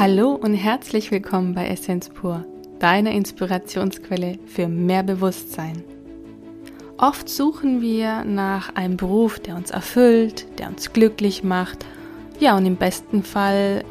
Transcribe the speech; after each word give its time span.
Hallo 0.00 0.30
und 0.30 0.54
herzlich 0.54 1.10
willkommen 1.10 1.54
bei 1.54 1.66
Essenz 1.66 2.08
Pur, 2.08 2.44
deiner 2.78 3.10
Inspirationsquelle 3.10 4.38
für 4.46 4.68
mehr 4.68 5.02
Bewusstsein. 5.02 5.82
Oft 6.98 7.28
suchen 7.28 7.82
wir 7.82 8.22
nach 8.22 8.76
einem 8.76 8.96
Beruf, 8.96 9.40
der 9.40 9.56
uns 9.56 9.72
erfüllt, 9.72 10.46
der 10.60 10.68
uns 10.68 10.92
glücklich 10.92 11.42
macht, 11.42 11.84
ja 12.38 12.56
und 12.56 12.64
im 12.64 12.76
besten 12.76 13.24
Fall 13.24 13.82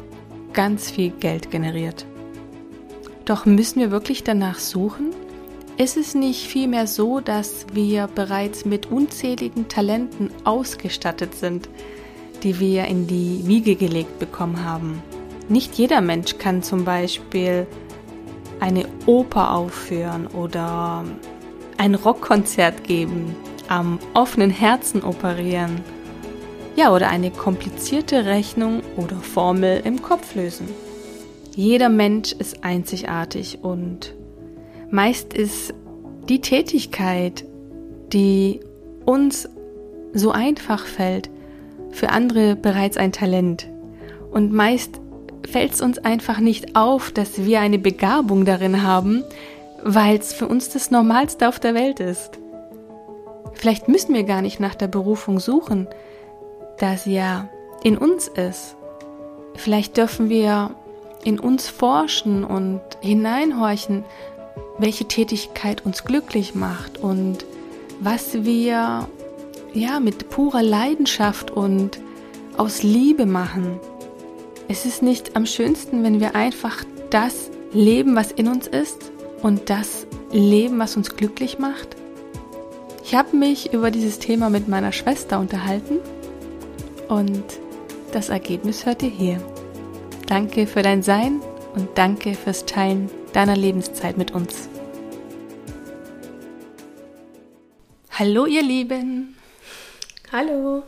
ganz 0.54 0.90
viel 0.90 1.10
Geld 1.10 1.50
generiert. 1.50 2.06
Doch 3.26 3.44
müssen 3.44 3.80
wir 3.80 3.90
wirklich 3.90 4.24
danach 4.24 4.60
suchen? 4.60 5.10
Ist 5.76 5.98
es 5.98 6.14
nicht 6.14 6.46
vielmehr 6.46 6.86
so, 6.86 7.20
dass 7.20 7.66
wir 7.74 8.06
bereits 8.06 8.64
mit 8.64 8.90
unzähligen 8.90 9.68
Talenten 9.68 10.30
ausgestattet 10.44 11.34
sind, 11.34 11.68
die 12.42 12.58
wir 12.60 12.86
in 12.86 13.06
die 13.06 13.42
Wiege 13.46 13.76
gelegt 13.76 14.18
bekommen 14.18 14.64
haben? 14.64 15.02
Nicht 15.48 15.74
jeder 15.76 16.00
Mensch 16.00 16.38
kann 16.38 16.62
zum 16.62 16.84
Beispiel 16.84 17.66
eine 18.60 18.86
Oper 19.06 19.54
aufführen 19.54 20.26
oder 20.26 21.04
ein 21.78 21.94
Rockkonzert 21.94 22.84
geben, 22.84 23.34
am 23.68 23.98
offenen 24.14 24.50
Herzen 24.50 25.02
operieren, 25.02 25.80
ja, 26.76 26.94
oder 26.94 27.08
eine 27.08 27.30
komplizierte 27.32 28.24
Rechnung 28.26 28.82
oder 28.96 29.16
Formel 29.16 29.80
im 29.84 30.00
Kopf 30.00 30.34
lösen. 30.34 30.68
Jeder 31.56 31.88
Mensch 31.88 32.32
ist 32.32 32.62
einzigartig 32.62 33.58
und 33.62 34.14
meist 34.90 35.34
ist 35.34 35.74
die 36.28 36.40
Tätigkeit, 36.40 37.44
die 38.12 38.60
uns 39.04 39.48
so 40.14 40.30
einfach 40.30 40.86
fällt, 40.86 41.30
für 41.90 42.10
andere 42.10 42.54
bereits 42.54 42.96
ein 42.96 43.10
Talent. 43.10 43.68
Und 44.30 44.52
meist 44.52 45.00
fällt 45.46 45.74
es 45.74 45.80
uns 45.80 45.98
einfach 45.98 46.38
nicht 46.38 46.76
auf, 46.76 47.10
dass 47.10 47.44
wir 47.44 47.60
eine 47.60 47.78
Begabung 47.78 48.44
darin 48.44 48.82
haben, 48.82 49.24
weil 49.82 50.16
es 50.18 50.32
für 50.32 50.48
uns 50.48 50.70
das 50.70 50.90
Normalste 50.90 51.48
auf 51.48 51.60
der 51.60 51.74
Welt 51.74 52.00
ist. 52.00 52.38
Vielleicht 53.54 53.88
müssen 53.88 54.14
wir 54.14 54.24
gar 54.24 54.42
nicht 54.42 54.60
nach 54.60 54.74
der 54.74 54.88
Berufung 54.88 55.40
suchen, 55.40 55.88
da 56.78 56.96
sie 56.96 57.14
ja 57.14 57.48
in 57.82 57.98
uns 57.98 58.28
ist. 58.28 58.76
Vielleicht 59.54 59.96
dürfen 59.96 60.28
wir 60.28 60.70
in 61.24 61.40
uns 61.40 61.68
forschen 61.68 62.44
und 62.44 62.80
hineinhorchen, 63.00 64.04
welche 64.78 65.06
Tätigkeit 65.06 65.84
uns 65.84 66.04
glücklich 66.04 66.54
macht 66.54 66.98
und 66.98 67.44
was 68.00 68.44
wir 68.44 69.08
ja 69.74 70.00
mit 70.00 70.30
purer 70.30 70.62
Leidenschaft 70.62 71.50
und 71.50 71.98
aus 72.56 72.82
Liebe 72.82 73.26
machen. 73.26 73.80
Es 74.70 74.84
ist 74.84 75.02
nicht 75.02 75.34
am 75.34 75.46
schönsten, 75.46 76.04
wenn 76.04 76.20
wir 76.20 76.34
einfach 76.34 76.84
das 77.08 77.50
leben, 77.72 78.14
was 78.14 78.32
in 78.32 78.48
uns 78.48 78.66
ist 78.66 79.10
und 79.40 79.70
das 79.70 80.06
leben, 80.30 80.78
was 80.78 80.94
uns 80.94 81.16
glücklich 81.16 81.58
macht? 81.58 81.96
Ich 83.02 83.14
habe 83.14 83.34
mich 83.34 83.72
über 83.72 83.90
dieses 83.90 84.18
Thema 84.18 84.50
mit 84.50 84.68
meiner 84.68 84.92
Schwester 84.92 85.40
unterhalten 85.40 86.00
und 87.08 87.44
das 88.12 88.28
Ergebnis 88.28 88.84
hört 88.84 89.02
ihr 89.02 89.08
hier. 89.08 89.42
Danke 90.26 90.66
für 90.66 90.82
dein 90.82 91.02
Sein 91.02 91.40
und 91.74 91.88
danke 91.96 92.34
fürs 92.34 92.66
Teilen 92.66 93.10
deiner 93.32 93.56
Lebenszeit 93.56 94.18
mit 94.18 94.32
uns. 94.32 94.68
Hallo 98.10 98.44
ihr 98.44 98.62
Lieben. 98.62 99.34
Hallo. 100.30 100.82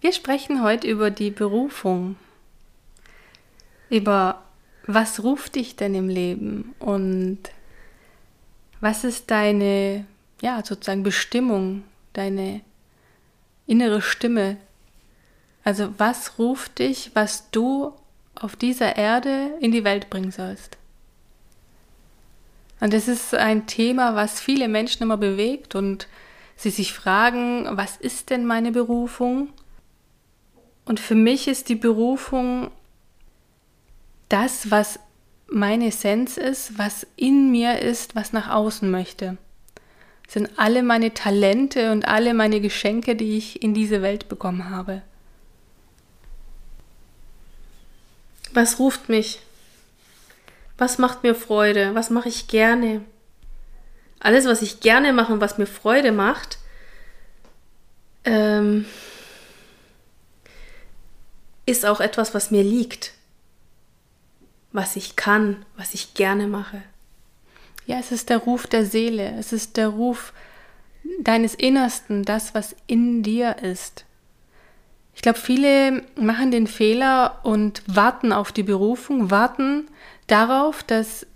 Wir 0.00 0.12
sprechen 0.12 0.62
heute 0.62 0.86
über 0.86 1.10
die 1.10 1.30
Berufung 1.30 2.16
über 3.90 4.42
was 4.86 5.22
ruft 5.22 5.56
dich 5.56 5.76
denn 5.76 5.94
im 5.94 6.08
Leben 6.08 6.74
und 6.78 7.38
was 8.80 9.04
ist 9.04 9.30
deine, 9.30 10.06
ja, 10.40 10.62
sozusagen 10.64 11.02
Bestimmung, 11.02 11.84
deine 12.12 12.62
innere 13.66 14.00
Stimme. 14.00 14.56
Also 15.64 15.92
was 15.98 16.38
ruft 16.38 16.78
dich, 16.78 17.10
was 17.14 17.50
du 17.50 17.92
auf 18.34 18.56
dieser 18.56 18.96
Erde 18.96 19.50
in 19.60 19.72
die 19.72 19.84
Welt 19.84 20.10
bringen 20.10 20.30
sollst. 20.30 20.78
Und 22.80 22.92
das 22.92 23.08
ist 23.08 23.34
ein 23.34 23.66
Thema, 23.66 24.14
was 24.14 24.40
viele 24.40 24.68
Menschen 24.68 25.02
immer 25.02 25.16
bewegt 25.16 25.74
und 25.74 26.06
sie 26.56 26.70
sich 26.70 26.92
fragen, 26.92 27.66
was 27.70 27.96
ist 27.96 28.30
denn 28.30 28.46
meine 28.46 28.72
Berufung? 28.72 29.48
Und 30.84 31.00
für 31.00 31.16
mich 31.16 31.48
ist 31.48 31.68
die 31.68 31.74
Berufung 31.74 32.70
das, 34.28 34.70
was 34.70 34.98
meine 35.50 35.88
Essenz 35.88 36.36
ist, 36.36 36.78
was 36.78 37.06
in 37.16 37.50
mir 37.50 37.80
ist, 37.80 38.14
was 38.14 38.32
nach 38.32 38.50
außen 38.50 38.90
möchte. 38.90 39.38
Das 40.24 40.34
sind 40.34 40.50
alle 40.58 40.82
meine 40.82 41.14
Talente 41.14 41.90
und 41.90 42.06
alle 42.06 42.34
meine 42.34 42.60
Geschenke, 42.60 43.16
die 43.16 43.38
ich 43.38 43.62
in 43.62 43.72
diese 43.72 44.02
Welt 44.02 44.28
bekommen 44.28 44.68
habe. 44.68 45.02
Was 48.52 48.78
ruft 48.78 49.08
mich? 49.08 49.40
Was 50.76 50.98
macht 50.98 51.22
mir 51.22 51.34
Freude? 51.34 51.94
Was 51.94 52.10
mache 52.10 52.28
ich 52.28 52.46
gerne? 52.48 53.02
Alles, 54.20 54.44
was 54.44 54.62
ich 54.62 54.80
gerne 54.80 55.12
mache 55.12 55.32
und 55.32 55.40
was 55.40 55.58
mir 55.58 55.66
Freude 55.66 56.12
macht, 56.12 56.58
ähm, 58.24 58.84
ist 61.64 61.86
auch 61.86 62.00
etwas, 62.00 62.34
was 62.34 62.50
mir 62.50 62.62
liegt 62.62 63.12
was 64.78 64.94
ich 64.94 65.16
kann, 65.16 65.66
was 65.76 65.92
ich 65.92 66.14
gerne 66.14 66.46
mache. 66.46 66.80
Ja, 67.86 67.98
es 67.98 68.12
ist 68.12 68.30
der 68.30 68.38
Ruf 68.38 68.68
der 68.68 68.86
Seele, 68.86 69.34
es 69.36 69.52
ist 69.52 69.76
der 69.76 69.88
Ruf 69.88 70.32
deines 71.18 71.56
Innersten, 71.56 72.24
das, 72.24 72.54
was 72.54 72.76
in 72.86 73.24
dir 73.24 73.58
ist. 73.58 74.04
Ich 75.16 75.22
glaube, 75.22 75.40
viele 75.40 76.04
machen 76.14 76.52
den 76.52 76.68
Fehler 76.68 77.40
und 77.42 77.82
warten 77.88 78.32
auf 78.32 78.52
die 78.52 78.62
Berufung, 78.62 79.32
warten 79.32 79.88
darauf, 80.28 80.84
dass 80.84 81.26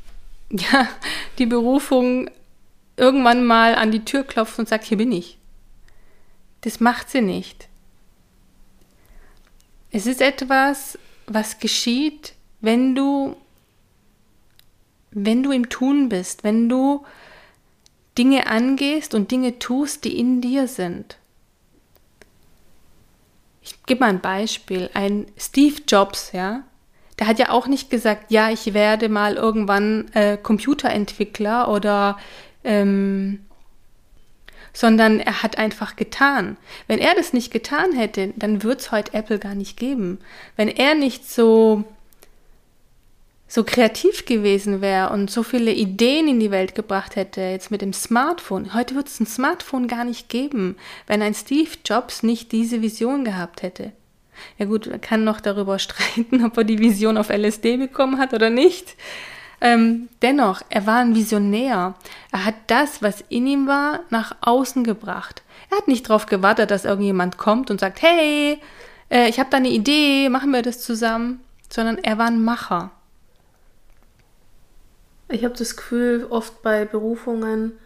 ja, 0.50 0.88
die 1.38 1.46
Berufung 1.46 2.28
irgendwann 2.96 3.44
mal 3.44 3.76
an 3.76 3.92
die 3.92 4.04
Tür 4.04 4.24
klopft 4.24 4.58
und 4.58 4.68
sagt, 4.68 4.82
hier 4.82 4.98
bin 4.98 5.12
ich. 5.12 5.38
Das 6.62 6.80
macht 6.80 7.08
sie 7.08 7.20
nicht. 7.20 7.68
Es 9.92 10.06
ist 10.06 10.20
etwas, 10.20 10.98
was 11.28 11.60
geschieht, 11.60 12.34
wenn 12.60 12.94
du, 12.94 13.36
wenn 15.10 15.42
du 15.42 15.52
im 15.52 15.68
Tun 15.68 16.08
bist, 16.08 16.44
wenn 16.44 16.68
du 16.68 17.04
Dinge 18.18 18.46
angehst 18.46 19.14
und 19.14 19.30
Dinge 19.30 19.58
tust, 19.58 20.04
die 20.04 20.18
in 20.18 20.40
dir 20.40 20.68
sind. 20.68 21.16
Ich 23.62 23.82
gebe 23.84 24.00
mal 24.00 24.10
ein 24.10 24.20
Beispiel. 24.20 24.90
Ein 24.94 25.26
Steve 25.36 25.82
Jobs, 25.86 26.32
ja, 26.32 26.62
der 27.18 27.26
hat 27.26 27.38
ja 27.38 27.50
auch 27.50 27.66
nicht 27.66 27.90
gesagt, 27.90 28.30
ja, 28.30 28.50
ich 28.50 28.72
werde 28.72 29.08
mal 29.08 29.34
irgendwann 29.34 30.08
äh, 30.14 30.36
Computerentwickler 30.36 31.68
oder 31.68 32.18
ähm, 32.64 33.40
sondern 34.72 35.20
er 35.20 35.42
hat 35.42 35.58
einfach 35.58 35.96
getan. 35.96 36.56
Wenn 36.86 36.98
er 36.98 37.14
das 37.14 37.32
nicht 37.32 37.52
getan 37.52 37.92
hätte, 37.92 38.32
dann 38.36 38.62
würde 38.62 38.80
es 38.80 38.92
heute 38.92 39.14
Apple 39.14 39.38
gar 39.38 39.54
nicht 39.54 39.76
geben. 39.76 40.18
Wenn 40.56 40.68
er 40.68 40.94
nicht 40.94 41.28
so 41.28 41.84
so 43.50 43.64
kreativ 43.64 44.26
gewesen 44.26 44.80
wäre 44.80 45.10
und 45.10 45.28
so 45.28 45.42
viele 45.42 45.72
Ideen 45.72 46.28
in 46.28 46.38
die 46.38 46.52
Welt 46.52 46.76
gebracht 46.76 47.16
hätte, 47.16 47.40
jetzt 47.40 47.72
mit 47.72 47.82
dem 47.82 47.92
Smartphone. 47.92 48.74
Heute 48.74 48.94
wird 48.94 49.08
es 49.08 49.18
ein 49.18 49.26
Smartphone 49.26 49.88
gar 49.88 50.04
nicht 50.04 50.28
geben, 50.28 50.76
wenn 51.08 51.20
ein 51.20 51.34
Steve 51.34 51.70
Jobs 51.84 52.22
nicht 52.22 52.52
diese 52.52 52.80
Vision 52.80 53.24
gehabt 53.24 53.62
hätte. 53.62 53.90
Ja 54.56 54.66
gut, 54.66 54.86
man 54.86 55.00
kann 55.00 55.24
noch 55.24 55.40
darüber 55.40 55.78
streiten, 55.80 56.44
ob 56.44 56.56
er 56.58 56.62
die 56.62 56.78
Vision 56.78 57.18
auf 57.18 57.28
LSD 57.28 57.76
bekommen 57.76 58.18
hat 58.18 58.34
oder 58.34 58.50
nicht. 58.50 58.94
Ähm, 59.60 60.08
dennoch, 60.22 60.62
er 60.70 60.86
war 60.86 61.00
ein 61.00 61.16
Visionär. 61.16 61.94
Er 62.30 62.44
hat 62.44 62.54
das, 62.68 63.02
was 63.02 63.24
in 63.30 63.48
ihm 63.48 63.66
war, 63.66 64.04
nach 64.10 64.36
außen 64.42 64.84
gebracht. 64.84 65.42
Er 65.70 65.78
hat 65.78 65.88
nicht 65.88 66.08
darauf 66.08 66.26
gewartet, 66.26 66.70
dass 66.70 66.84
irgendjemand 66.84 67.36
kommt 67.36 67.72
und 67.72 67.80
sagt, 67.80 68.00
hey, 68.00 68.60
äh, 69.10 69.28
ich 69.28 69.40
habe 69.40 69.50
da 69.50 69.56
eine 69.56 69.70
Idee, 69.70 70.28
machen 70.28 70.52
wir 70.52 70.62
das 70.62 70.80
zusammen, 70.80 71.40
sondern 71.68 71.98
er 71.98 72.16
war 72.16 72.28
ein 72.28 72.44
Macher. 72.44 72.92
Ich 75.30 75.44
habe 75.44 75.56
das 75.56 75.76
Gefühl, 75.76 76.26
oft 76.28 76.62
bei 76.62 76.84
Berufungen, 76.84 77.78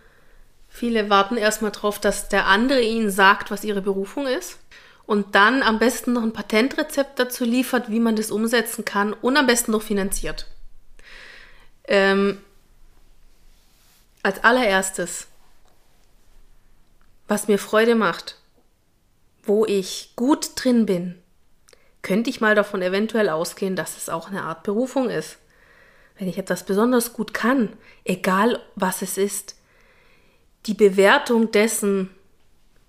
viele 0.68 1.10
warten 1.10 1.36
erstmal 1.36 1.72
drauf, 1.72 1.98
dass 1.98 2.28
der 2.28 2.46
andere 2.46 2.80
ihnen 2.80 3.10
sagt, 3.10 3.50
was 3.50 3.64
ihre 3.64 3.82
Berufung 3.82 4.26
ist. 4.26 4.58
Und 5.06 5.34
dann 5.34 5.62
am 5.62 5.78
besten 5.78 6.14
noch 6.14 6.22
ein 6.22 6.32
Patentrezept 6.32 7.18
dazu 7.18 7.44
liefert, 7.44 7.90
wie 7.90 8.00
man 8.00 8.16
das 8.16 8.30
umsetzen 8.30 8.86
kann 8.86 9.12
und 9.12 9.36
am 9.36 9.46
besten 9.46 9.72
noch 9.72 9.82
finanziert. 9.82 10.46
Ähm, 11.86 12.40
als 14.22 14.42
allererstes, 14.42 15.26
was 17.28 17.46
mir 17.46 17.58
Freude 17.58 17.94
macht, 17.94 18.38
wo 19.42 19.66
ich 19.66 20.14
gut 20.16 20.52
drin 20.56 20.86
bin, 20.86 21.22
könnte 22.00 22.30
ich 22.30 22.40
mal 22.40 22.54
davon 22.54 22.80
eventuell 22.80 23.28
ausgehen, 23.28 23.76
dass 23.76 23.98
es 23.98 24.08
auch 24.08 24.28
eine 24.28 24.42
Art 24.44 24.62
Berufung 24.62 25.10
ist. 25.10 25.36
Wenn 26.16 26.28
ich 26.28 26.38
etwas 26.38 26.64
besonders 26.64 27.12
gut 27.12 27.34
kann, 27.34 27.72
egal 28.04 28.62
was 28.76 29.02
es 29.02 29.18
ist, 29.18 29.56
die 30.66 30.74
Bewertung 30.74 31.50
dessen, 31.50 32.10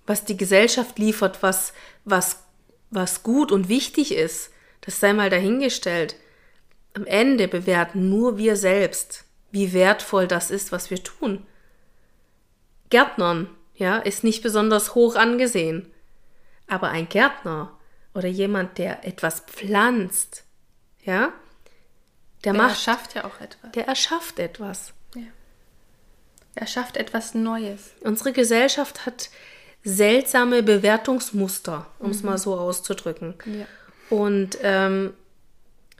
was 0.06 0.26
die 0.26 0.38
Gesellschaft 0.38 1.00
liefert, 1.00 1.42
was, 1.42 1.74
was, 2.06 2.44
was 2.92 3.24
gut 3.24 3.52
und 3.52 3.68
wichtig 3.68 4.14
ist, 4.14 4.52
das 4.82 5.00
sei 5.00 5.14
mal 5.14 5.30
dahingestellt. 5.30 6.16
Am 6.94 7.06
Ende 7.06 7.48
bewerten 7.48 8.10
nur 8.10 8.38
wir 8.38 8.56
selbst, 8.56 9.26
wie 9.52 9.74
wertvoll 9.74 10.28
das 10.28 10.52
ist, 10.52 10.72
was 10.72 10.90
wir 10.90 11.04
tun. 11.04 11.46
Gärtnern, 12.90 13.50
ja, 13.74 13.98
ist 13.98 14.24
nicht 14.24 14.44
besonders 14.44 14.96
hoch 14.96 15.16
angesehen. 15.16 15.92
Aber 16.68 16.90
ein 16.90 17.10
Gärtner 17.10 17.78
oder 18.14 18.28
jemand, 18.28 18.78
der 18.78 19.06
etwas 19.06 19.42
pflanzt, 19.42 20.44
ja, 21.04 21.34
der, 22.46 22.54
der 22.54 22.62
macht. 22.62 22.72
erschafft 22.72 23.16
ja 23.16 23.26
auch 23.26 23.42
etwas. 23.42 23.72
Der 23.72 23.88
erschafft 23.88 24.40
etwas. 24.40 24.94
Ja. 25.16 25.24
Er 26.56 26.68
schafft 26.68 26.96
etwas 26.98 27.34
Neues. 27.34 27.92
Unsere 28.02 28.32
Gesellschaft 28.32 29.06
hat 29.06 29.30
seltsame 29.84 30.64
Bewertungsmuster, 30.64 31.86
um 32.00 32.12
es 32.12 32.24
mhm. 32.24 32.30
mal 32.30 32.38
so 32.38 32.58
auszudrücken. 32.58 33.36
Ja. 33.46 33.66
Und 34.10 34.58
ähm, 34.62 35.14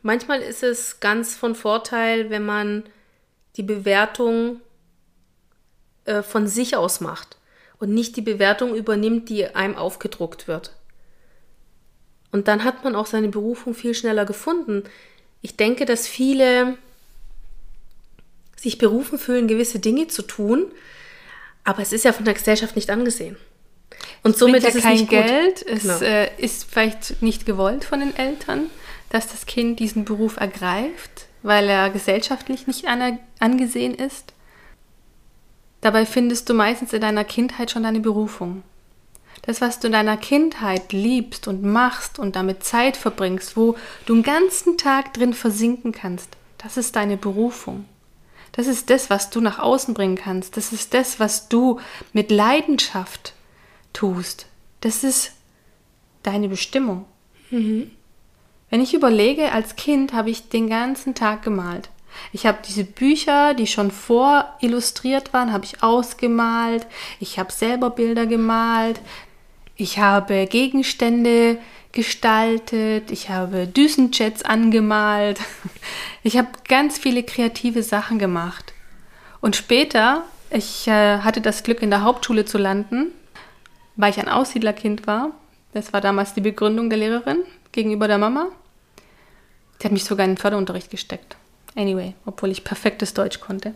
manchmal 0.02 0.42
ist 0.42 0.64
es 0.64 1.00
ganz 1.00 1.36
von 1.36 1.56
Vorteil, 1.56 2.30
wenn 2.30 2.46
man 2.46 2.84
die 3.58 3.64
Bewertung 3.64 4.62
äh, 6.06 6.22
von 6.22 6.48
sich 6.48 6.76
aus 6.76 7.02
macht 7.02 7.38
und 7.80 7.94
nicht 7.94 8.16
die 8.16 8.22
Bewertung 8.22 8.76
übernimmt, 8.76 9.30
die 9.30 9.48
einem 9.56 9.76
aufgedruckt 9.76 10.48
wird. 10.48 10.74
Und 12.32 12.48
dann 12.48 12.64
hat 12.64 12.84
man 12.84 12.96
auch 12.96 13.06
seine 13.06 13.30
Berufung 13.30 13.74
viel 13.74 13.94
schneller 13.94 14.26
gefunden. 14.26 14.84
Ich 15.46 15.58
denke, 15.58 15.86
dass 15.86 16.08
viele 16.08 16.76
sich 18.58 18.80
berufen 18.80 19.20
fühlen, 19.20 19.48
gewisse 19.48 19.78
Dinge 19.78 20.08
zu 20.08 20.24
tun, 20.24 20.66
aber 21.64 21.84
es 21.84 21.94
ist 21.94 22.04
ja 22.04 22.14
von 22.14 22.26
der 22.26 22.34
Gesellschaft 22.34 22.76
nicht 22.76 22.90
angesehen. 22.90 23.38
Und 24.24 24.36
somit 24.36 24.64
ja 24.64 24.70
ist 24.70 24.76
es 24.78 24.82
kein 24.82 24.94
nicht 24.98 25.10
Geld. 25.12 25.60
Gut. 25.60 25.72
Es 25.72 25.84
genau. 25.84 26.00
äh, 26.00 26.32
ist 26.40 26.66
vielleicht 26.66 27.22
nicht 27.22 27.46
gewollt 27.46 27.86
von 27.86 28.00
den 28.00 28.18
Eltern, 28.18 28.72
dass 29.10 29.28
das 29.28 29.46
Kind 29.46 29.80
diesen 29.80 30.04
Beruf 30.04 30.38
ergreift, 30.38 31.28
weil 31.44 31.70
er 31.70 31.92
gesellschaftlich 31.92 32.66
nicht 32.66 32.86
angesehen 33.40 33.94
ist. 33.94 34.34
Dabei 35.82 36.08
findest 36.08 36.50
du 36.50 36.56
meistens 36.56 36.92
in 36.92 37.02
deiner 37.02 37.24
Kindheit 37.24 37.70
schon 37.70 37.84
deine 37.84 38.00
Berufung. 38.00 38.64
Das, 39.46 39.62
was 39.62 39.80
du 39.80 39.88
in 39.88 39.94
deiner 39.94 40.18
Kindheit 40.18 40.92
liebst 40.92 41.48
und 41.48 41.64
machst 41.64 42.18
und 42.18 42.36
damit 42.36 42.64
Zeit 42.64 42.98
verbringst, 42.98 43.56
wo 43.56 43.76
du 44.06 44.16
den 44.16 44.24
ganzen 44.24 44.78
Tag 44.78 45.14
drin 45.14 45.34
versinken 45.34 45.92
kannst, 45.92 46.30
das 46.58 46.78
ist 46.78 46.96
deine 46.96 47.18
Berufung. 47.18 47.86
Das 48.54 48.68
ist 48.68 48.90
das, 48.90 49.10
was 49.10 49.30
du 49.30 49.42
nach 49.42 49.60
außen 49.60 49.94
bringen 49.94 50.16
kannst. 50.16 50.58
Das 50.58 50.72
ist 50.72 50.94
das, 50.94 51.20
was 51.20 51.50
du 51.50 51.80
mit 52.14 52.32
Leidenschaft 52.32 53.34
tust. 53.92 54.48
Das 54.82 55.04
ist 55.04 55.34
deine 56.24 56.48
Bestimmung. 56.48 57.06
Mhm. 57.52 57.92
Wenn 58.70 58.82
ich 58.82 58.94
überlege, 58.94 59.52
als 59.52 59.76
Kind 59.76 60.14
habe 60.14 60.30
ich 60.30 60.50
den 60.50 60.70
ganzen 60.70 61.16
Tag 61.16 61.44
gemalt. 61.44 61.90
Ich 62.32 62.46
habe 62.46 62.60
diese 62.66 62.84
Bücher, 62.84 63.54
die 63.54 63.68
schon 63.68 63.92
vorillustriert 63.92 65.34
waren, 65.34 65.52
habe 65.52 65.66
ich 65.66 65.84
ausgemalt. 65.84 66.88
Ich 67.20 67.40
habe 67.40 67.52
selber 67.52 67.90
Bilder 67.90 68.26
gemalt. 68.26 69.00
Ich 69.78 70.00
habe 70.00 70.48
Gegenstände 70.48 71.58
gestaltet. 71.92 73.12
Ich 73.12 73.30
habe 73.30 73.68
Düsenjets 73.68 74.44
angemalt. 74.44 75.40
Ich 76.24 76.38
habe 76.40 76.48
ganz 76.68 76.98
viele 76.98 77.22
kreative 77.22 77.84
Sachen 77.84 78.18
gemacht. 78.18 78.74
Und 79.42 79.56
später, 79.56 80.24
ich 80.50 80.88
äh, 80.88 81.20
hatte 81.20 81.40
das 81.40 81.62
Glück, 81.62 81.84
in 81.84 81.92
der 81.92 82.02
Hauptschule 82.02 82.46
zu 82.46 82.58
landen, 82.58 83.12
weil 83.96 84.10
ich 84.10 84.18
ein 84.20 84.28
Aussiedlerkind 84.28 85.06
war. 85.06 85.34
Das 85.74 85.94
war 85.94 86.02
damals 86.02 86.34
die 86.34 86.42
Begründung 86.42 86.90
der 86.90 86.98
Lehrerin 86.98 87.44
gegenüber 87.72 88.08
der 88.08 88.18
Mama. 88.18 88.48
Die 89.80 89.86
hat 89.86 89.92
mich 89.92 90.04
sogar 90.04 90.26
in 90.26 90.32
den 90.32 90.40
Förderunterricht 90.40 90.90
gesteckt. 90.90 91.38
Anyway, 91.76 92.16
obwohl 92.26 92.50
ich 92.50 92.64
perfektes 92.64 93.14
Deutsch 93.14 93.40
konnte. 93.40 93.76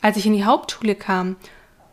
Als 0.00 0.16
ich 0.16 0.26
in 0.26 0.34
die 0.34 0.44
Hauptschule 0.44 0.94
kam 0.94 1.34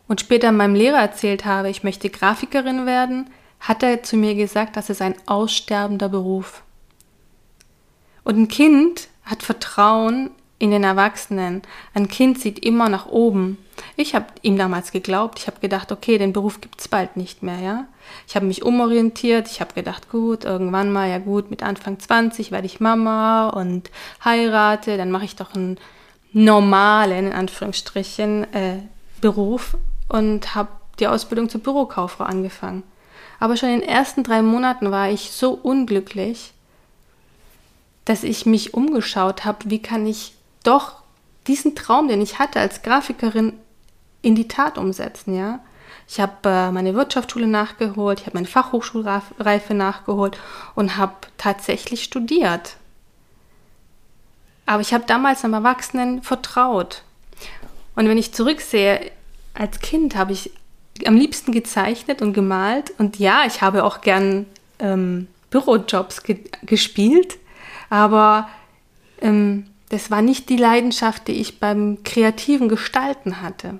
und 0.08 0.20
später 0.20 0.52
meinem 0.52 0.74
Lehrer 0.74 0.98
erzählt 0.98 1.44
habe, 1.44 1.70
ich 1.70 1.82
möchte 1.82 2.10
Grafikerin 2.10 2.86
werden, 2.86 3.30
hat 3.60 3.82
er 3.82 4.02
zu 4.02 4.16
mir 4.16 4.34
gesagt, 4.34 4.76
das 4.76 4.90
ist 4.90 5.00
ein 5.00 5.14
aussterbender 5.26 6.08
Beruf. 6.08 6.62
Und 8.22 8.36
ein 8.36 8.48
Kind 8.48 9.08
hat 9.24 9.42
Vertrauen 9.42 10.30
in 10.58 10.70
den 10.70 10.84
Erwachsenen. 10.84 11.62
Ein 11.94 12.08
Kind 12.08 12.38
sieht 12.38 12.58
immer 12.58 12.88
nach 12.88 13.06
oben. 13.06 13.58
Ich 13.96 14.14
habe 14.14 14.26
ihm 14.42 14.56
damals 14.56 14.92
geglaubt. 14.92 15.38
Ich 15.38 15.46
habe 15.46 15.60
gedacht, 15.60 15.90
okay, 15.90 16.18
den 16.18 16.32
Beruf 16.32 16.60
gibt 16.60 16.80
es 16.80 16.88
bald 16.88 17.16
nicht 17.16 17.42
mehr, 17.42 17.58
ja. 17.58 17.84
Ich 18.28 18.36
habe 18.36 18.46
mich 18.46 18.62
umorientiert. 18.62 19.48
Ich 19.48 19.60
habe 19.60 19.74
gedacht, 19.74 20.10
gut, 20.10 20.44
irgendwann 20.44 20.92
mal, 20.92 21.08
ja 21.08 21.18
gut, 21.18 21.50
mit 21.50 21.62
Anfang 21.62 21.98
20 21.98 22.50
werde 22.50 22.66
ich 22.66 22.80
Mama 22.80 23.48
und 23.48 23.90
heirate. 24.24 24.96
Dann 24.96 25.10
mache 25.10 25.24
ich 25.24 25.36
doch 25.36 25.54
einen 25.54 25.78
normalen, 26.32 27.26
in 27.26 27.32
Anführungsstrichen, 27.32 28.52
äh, 28.54 28.78
Beruf 29.20 29.76
und 30.14 30.54
habe 30.54 30.68
die 31.00 31.08
Ausbildung 31.08 31.48
zur 31.48 31.60
Bürokauffrau 31.60 32.22
angefangen. 32.22 32.84
Aber 33.40 33.56
schon 33.56 33.70
in 33.70 33.80
den 33.80 33.88
ersten 33.88 34.22
drei 34.22 34.42
Monaten 34.42 34.92
war 34.92 35.10
ich 35.10 35.32
so 35.32 35.50
unglücklich, 35.50 36.52
dass 38.04 38.22
ich 38.22 38.46
mich 38.46 38.74
umgeschaut 38.74 39.44
habe, 39.44 39.58
wie 39.64 39.82
kann 39.82 40.06
ich 40.06 40.34
doch 40.62 41.02
diesen 41.48 41.74
Traum, 41.74 42.06
den 42.06 42.20
ich 42.22 42.38
hatte 42.38 42.60
als 42.60 42.82
Grafikerin, 42.82 43.54
in 44.22 44.36
die 44.36 44.46
Tat 44.46 44.78
umsetzen, 44.78 45.36
ja. 45.36 45.58
Ich 46.06 46.20
habe 46.20 46.48
äh, 46.48 46.70
meine 46.70 46.94
Wirtschaftsschule 46.94 47.48
nachgeholt, 47.48 48.20
ich 48.20 48.26
habe 48.26 48.36
meine 48.36 48.46
Fachhochschulreife 48.46 49.74
nachgeholt 49.74 50.38
und 50.76 50.96
habe 50.96 51.14
tatsächlich 51.38 52.04
studiert. 52.04 52.76
Aber 54.64 54.80
ich 54.80 54.94
habe 54.94 55.04
damals 55.06 55.44
einem 55.44 55.54
Erwachsenen 55.54 56.22
vertraut. 56.22 57.02
Und 57.96 58.08
wenn 58.08 58.18
ich 58.18 58.32
zurücksehe, 58.32 59.10
als 59.54 59.80
Kind 59.80 60.16
habe 60.16 60.32
ich 60.32 60.50
am 61.06 61.16
liebsten 61.16 61.52
gezeichnet 61.52 62.22
und 62.22 62.32
gemalt. 62.32 62.92
Und 62.98 63.18
ja, 63.18 63.44
ich 63.46 63.62
habe 63.62 63.84
auch 63.84 64.00
gern 64.00 64.46
ähm, 64.78 65.28
Bürojobs 65.50 66.22
ge 66.22 66.40
gespielt, 66.62 67.38
aber 67.90 68.48
ähm, 69.20 69.66
das 69.88 70.10
war 70.10 70.22
nicht 70.22 70.48
die 70.48 70.56
Leidenschaft, 70.56 71.28
die 71.28 71.40
ich 71.40 71.60
beim 71.60 72.02
kreativen 72.02 72.68
Gestalten 72.68 73.40
hatte. 73.40 73.78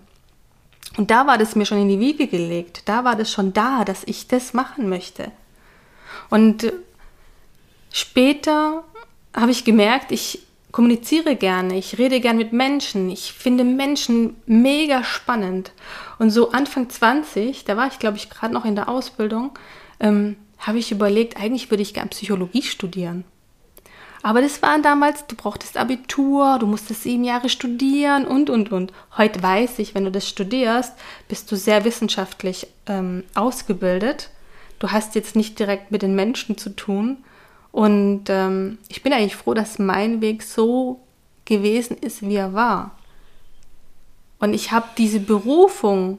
Und 0.96 1.10
da 1.10 1.26
war 1.26 1.38
das 1.38 1.56
mir 1.56 1.66
schon 1.66 1.80
in 1.80 1.88
die 1.88 1.98
Wiege 1.98 2.28
gelegt. 2.28 2.82
Da 2.84 3.04
war 3.04 3.16
das 3.16 3.32
schon 3.32 3.52
da, 3.52 3.84
dass 3.84 4.04
ich 4.04 4.28
das 4.28 4.54
machen 4.54 4.88
möchte. 4.88 5.32
Und 6.30 6.72
später 7.90 8.84
habe 9.34 9.50
ich 9.50 9.64
gemerkt, 9.64 10.12
ich 10.12 10.46
kommuniziere 10.74 11.36
gerne, 11.36 11.78
ich 11.78 11.98
rede 11.98 12.18
gern 12.18 12.36
mit 12.36 12.52
Menschen, 12.52 13.08
ich 13.08 13.32
finde 13.32 13.62
Menschen 13.62 14.34
mega 14.44 15.04
spannend. 15.04 15.70
Und 16.18 16.30
so 16.30 16.50
Anfang 16.50 16.90
20, 16.90 17.64
da 17.64 17.76
war 17.76 17.86
ich 17.86 18.00
glaube 18.00 18.16
ich 18.16 18.28
gerade 18.28 18.52
noch 18.52 18.64
in 18.64 18.74
der 18.74 18.88
Ausbildung, 18.88 19.56
ähm, 20.00 20.34
habe 20.58 20.78
ich 20.78 20.90
überlegt, 20.90 21.36
eigentlich 21.36 21.70
würde 21.70 21.84
ich 21.84 21.94
gern 21.94 22.08
Psychologie 22.08 22.62
studieren. 22.62 23.22
Aber 24.24 24.42
das 24.42 24.62
war 24.62 24.76
damals, 24.80 25.28
du 25.28 25.36
brauchtest 25.36 25.76
Abitur, 25.76 26.58
du 26.58 26.66
musstest 26.66 27.04
sieben 27.04 27.22
Jahre 27.22 27.50
studieren 27.50 28.26
und, 28.26 28.50
und, 28.50 28.72
und. 28.72 28.92
Heute 29.16 29.40
weiß 29.44 29.78
ich, 29.78 29.94
wenn 29.94 30.04
du 30.04 30.10
das 30.10 30.28
studierst, 30.28 30.94
bist 31.28 31.52
du 31.52 31.56
sehr 31.56 31.84
wissenschaftlich 31.84 32.66
ähm, 32.86 33.22
ausgebildet. 33.36 34.30
Du 34.80 34.90
hast 34.90 35.14
jetzt 35.14 35.36
nicht 35.36 35.56
direkt 35.56 35.92
mit 35.92 36.02
den 36.02 36.16
Menschen 36.16 36.58
zu 36.58 36.70
tun, 36.70 37.18
und 37.74 38.26
ähm, 38.28 38.78
ich 38.86 39.02
bin 39.02 39.12
eigentlich 39.12 39.34
froh, 39.34 39.52
dass 39.52 39.80
mein 39.80 40.20
Weg 40.20 40.44
so 40.44 41.00
gewesen 41.44 41.98
ist, 41.98 42.22
wie 42.22 42.36
er 42.36 42.54
war. 42.54 42.92
Und 44.38 44.54
ich 44.54 44.70
habe 44.70 44.86
diese 44.96 45.18
Berufung 45.18 46.18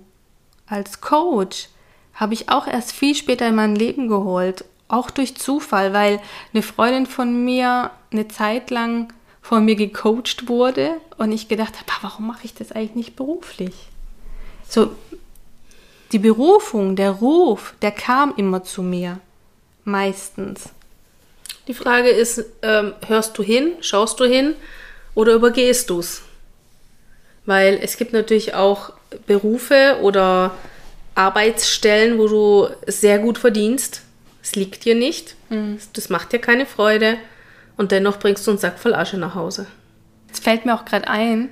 als 0.67 0.99
Coach, 0.99 1.69
habe 2.13 2.33
ich 2.33 2.49
auch 2.49 2.67
erst 2.67 2.91
viel 2.91 3.15
später 3.15 3.47
in 3.47 3.55
mein 3.55 3.73
Leben 3.73 4.09
geholt. 4.09 4.65
Auch 4.89 5.09
durch 5.09 5.37
Zufall, 5.37 5.93
weil 5.93 6.19
eine 6.53 6.61
Freundin 6.61 7.05
von 7.05 7.45
mir 7.45 7.91
eine 8.11 8.27
Zeit 8.27 8.69
lang 8.69 9.13
von 9.41 9.63
mir 9.63 9.77
gecoacht 9.77 10.49
wurde 10.49 10.99
und 11.17 11.31
ich 11.31 11.47
gedacht 11.47 11.75
habe, 11.75 12.03
warum 12.03 12.27
mache 12.27 12.43
ich 12.43 12.53
das 12.53 12.73
eigentlich 12.73 12.95
nicht 12.95 13.15
beruflich? 13.15 13.73
So, 14.67 14.93
die 16.11 16.19
Berufung, 16.19 16.97
der 16.97 17.11
Ruf, 17.11 17.75
der 17.81 17.91
kam 17.91 18.33
immer 18.35 18.65
zu 18.65 18.83
mir. 18.83 19.19
Meistens. 19.85 20.74
Die 21.67 21.73
Frage 21.73 22.09
ist, 22.09 22.43
ähm, 22.61 22.93
hörst 23.07 23.37
du 23.37 23.43
hin, 23.43 23.73
schaust 23.81 24.19
du 24.19 24.25
hin 24.25 24.55
oder 25.15 25.33
übergehst 25.33 25.89
du 25.89 25.99
es? 25.99 26.21
Weil 27.45 27.79
es 27.81 27.97
gibt 27.97 28.13
natürlich 28.13 28.53
auch 28.53 28.93
Berufe 29.27 29.97
oder 30.01 30.51
Arbeitsstellen, 31.15 32.17
wo 32.17 32.27
du 32.27 32.67
sehr 32.87 33.19
gut 33.19 33.37
verdienst, 33.37 34.01
Es 34.41 34.55
liegt 34.55 34.85
dir 34.85 34.93
nicht. 34.93 35.35
Mhm. 35.49 35.79
Das 35.93 36.09
macht 36.09 36.31
dir 36.31 36.39
keine 36.39 36.67
Freude. 36.67 37.17
Und 37.77 37.91
dennoch 37.91 38.19
bringst 38.19 38.45
du 38.45 38.51
einen 38.51 38.59
Sack 38.59 38.77
voll 38.77 38.93
Asche 38.93 39.17
nach 39.17 39.33
Hause. 39.33 39.65
Es 40.31 40.39
fällt 40.39 40.65
mir 40.65 40.75
auch 40.75 40.85
gerade 40.85 41.07
ein, 41.07 41.49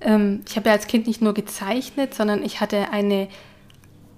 ähm, 0.00 0.42
ich 0.48 0.56
habe 0.56 0.68
ja 0.68 0.74
als 0.74 0.86
Kind 0.86 1.06
nicht 1.06 1.22
nur 1.22 1.34
gezeichnet, 1.34 2.14
sondern 2.14 2.44
ich 2.44 2.60
hatte 2.60 2.90
eine, 2.92 3.28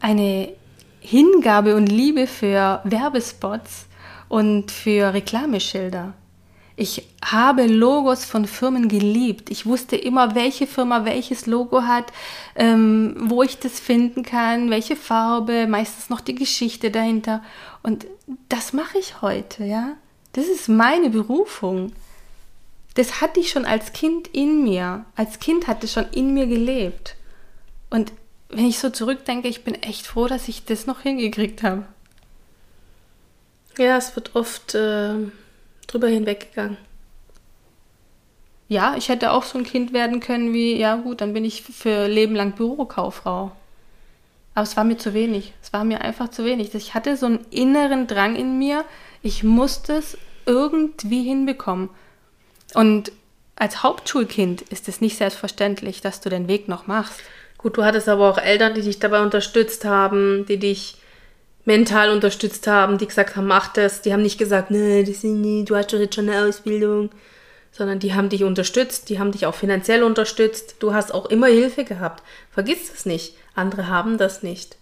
eine 0.00 0.52
Hingabe 1.00 1.75
und 1.75 1.87
Liebe 1.87 2.26
für 2.26 2.81
Werbespots 2.85 3.87
und 4.28 4.70
für 4.70 5.12
Reklameschilder. 5.14 6.14
Ich 6.80 7.02
habe 7.25 7.66
Logos 7.66 8.25
von 8.25 8.47
Firmen 8.47 8.87
geliebt. 8.88 9.50
Ich 9.50 9.66
wusste 9.66 9.97
immer, 9.97 10.37
welche 10.37 10.68
Firma 10.68 11.04
welches 11.04 11.47
Logo 11.47 11.82
hat, 11.82 12.12
ähm, 12.54 13.16
wo 13.18 13.42
ich 13.42 13.58
das 13.58 13.80
finden 13.80 14.23
kann, 14.23 14.70
welche 14.70 14.94
Farbe, 14.94 15.66
meistens 15.66 16.08
noch 16.08 16.20
die 16.20 16.37
Geschichte 16.37 16.92
dahinter. 16.92 17.42
Und 17.82 18.06
das 18.49 18.73
mache 18.73 18.97
ich 18.99 19.23
heute, 19.23 19.64
ja. 19.64 19.97
Das 20.35 20.47
ist 20.47 20.68
meine 20.68 21.11
Berufung. 21.11 21.90
Das 22.94 23.20
hatte 23.20 23.40
ich 23.40 23.50
schon 23.50 23.64
als 23.64 23.92
Kind 23.92 24.28
in 24.28 24.62
mir. 24.62 25.04
Als 25.16 25.40
Kind 25.40 25.66
hatte 25.66 25.87
es 25.87 25.92
schon 25.92 26.06
in 26.12 26.32
mir 26.32 26.47
gelebt. 26.47 27.16
Und 27.90 28.12
wenn 28.50 28.66
ich 28.66 28.78
so 28.78 28.90
zurückdenke, 28.90 29.49
ich 29.49 29.64
bin 29.64 29.75
echt 29.75 30.06
froh, 30.06 30.28
dass 30.28 30.47
ich 30.47 30.64
das 30.64 30.87
noch 30.87 31.00
hingekriegt 31.00 31.64
habe. 31.64 31.87
Ja, 33.78 33.97
es 33.97 34.14
wird 34.16 34.35
oft 34.35 34.75
äh, 34.75 35.14
drüber 35.87 36.08
hinweggegangen. 36.08 36.76
Ja, 38.68 38.97
ich 38.97 39.08
hätte 39.08 39.32
auch 39.32 39.44
so 39.44 39.56
ein 39.56 39.64
Kind 39.64 39.92
werden 39.92 40.20
können 40.20 40.52
wie, 40.52 40.76
ja 40.76 40.97
gut, 40.97 41.20
dann 41.20 41.32
bin 41.32 41.44
ich 41.44 41.62
für 41.62 42.06
Leben 42.06 42.35
lang 42.35 42.52
Bürokauffrau. 42.52 43.52
Aber 44.54 44.62
es 44.62 44.76
war 44.76 44.85
mir 44.85 44.99
zu 44.99 45.14
wenig. 45.14 45.54
Es 45.62 45.73
war 45.73 45.85
mir 45.85 46.02
einfach 46.02 46.28
zu 46.28 46.44
wenig. 46.44 46.75
Ich 46.75 46.92
hatte 46.92 47.16
so 47.16 47.26
einen 47.26 47.47
inneren 47.50 48.08
Drang 48.08 48.37
in 48.37 48.58
mir. 48.58 48.85
Ich 49.23 49.44
musste 49.44 49.94
es 49.94 50.18
irgendwie 50.44 51.23
hinbekommen. 51.23 51.88
Und 52.75 53.12
als 53.56 53.82
Hauptschulkind 53.82 54.62
ist 54.62 54.88
es 54.88 55.00
nicht 55.00 55.16
selbstverständlich, 55.16 56.00
dass 56.00 56.20
du 56.20 56.28
den 56.28 56.49
Weg 56.49 56.68
noch 56.68 56.87
machst. 56.87 57.20
Gut, 57.56 57.76
du 57.76 57.85
hattest 57.85 58.08
aber 58.08 58.28
auch 58.28 58.38
Eltern, 58.38 58.75
die 58.75 58.82
dich 58.82 58.99
dabei 58.99 59.23
unterstützt 59.23 59.85
haben, 59.85 60.44
die 60.47 60.58
dich 60.58 60.98
mental 61.65 62.11
unterstützt 62.11 62.67
haben, 62.67 62.99
die 62.99 63.07
gesagt 63.07 63.37
haben, 63.37 63.47
mach 63.47 63.73
das. 63.73 64.03
Die 64.03 64.12
haben 64.12 64.23
nicht 64.23 64.38
gesagt, 64.38 64.71
nee, 64.71 65.03
das 65.03 65.23
nie, 65.23 65.65
du 65.65 65.77
hast 65.77 65.93
doch 65.93 65.99
jetzt 65.99 66.15
schon 66.15 66.29
eine 66.29 66.47
Ausbildung, 66.47 67.11
sondern 67.73 67.99
die 67.99 68.15
haben 68.15 68.29
dich 68.29 68.45
unterstützt, 68.45 69.09
die 69.09 69.19
haben 69.19 69.33
dich 69.33 69.47
auch 69.47 69.55
finanziell 69.55 70.03
unterstützt. 70.03 70.77
Du 70.81 70.95
hast 70.95 71.12
auch 71.12 71.27
immer 71.27 71.49
Hilfe 71.49 71.85
gehabt. 71.85 72.23
Vergiss 72.50 72.91
das 72.91 73.07
nicht. 73.07 73.35
Andere 73.55 73.88
haben 73.88 74.19
das 74.19 74.43
nicht. 74.43 74.77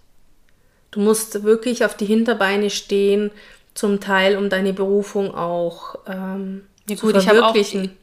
Du 0.91 1.01
musst 1.01 1.43
wirklich 1.43 1.85
auf 1.85 1.97
die 1.97 2.07
Hinterbeine 2.07 2.71
stehen, 2.71 3.31
zum 3.75 4.01
Teil, 4.01 4.37
um 4.37 4.49
deine 4.49 4.73
Berufung 4.73 5.35
auch 5.35 5.97
ähm, 6.07 6.63
Ja 6.89 6.97
zu 6.97 7.07
gut, 7.07 7.17
ich 7.17 7.29
habe 7.29 7.45
auch, 7.45 7.55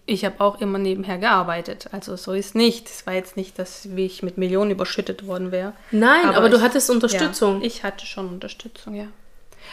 ich 0.05 0.25
hab 0.25 0.41
auch 0.41 0.59
immer 0.59 0.77
nebenher 0.77 1.17
gearbeitet. 1.17 1.87
Also 1.93 2.15
so 2.17 2.33
ist 2.33 2.53
nicht. 2.53 2.89
Es 2.89 3.05
war 3.07 3.13
jetzt 3.13 3.37
nicht, 3.37 3.57
dass 3.57 3.95
wie 3.95 4.05
ich 4.05 4.23
mit 4.23 4.37
Millionen 4.37 4.71
überschüttet 4.71 5.25
worden 5.25 5.51
wäre. 5.51 5.73
Nein, 5.91 6.25
aber, 6.29 6.49
du 6.49 6.57
ich- 6.57 6.61
hattest 6.63 6.89
Unterstützung. 6.89 7.61
Ja, 7.61 7.67
ich 7.67 7.83
hatte 7.83 8.05
schon 8.05 8.27
Unterstützung, 8.27 8.93
ja. 8.95 9.05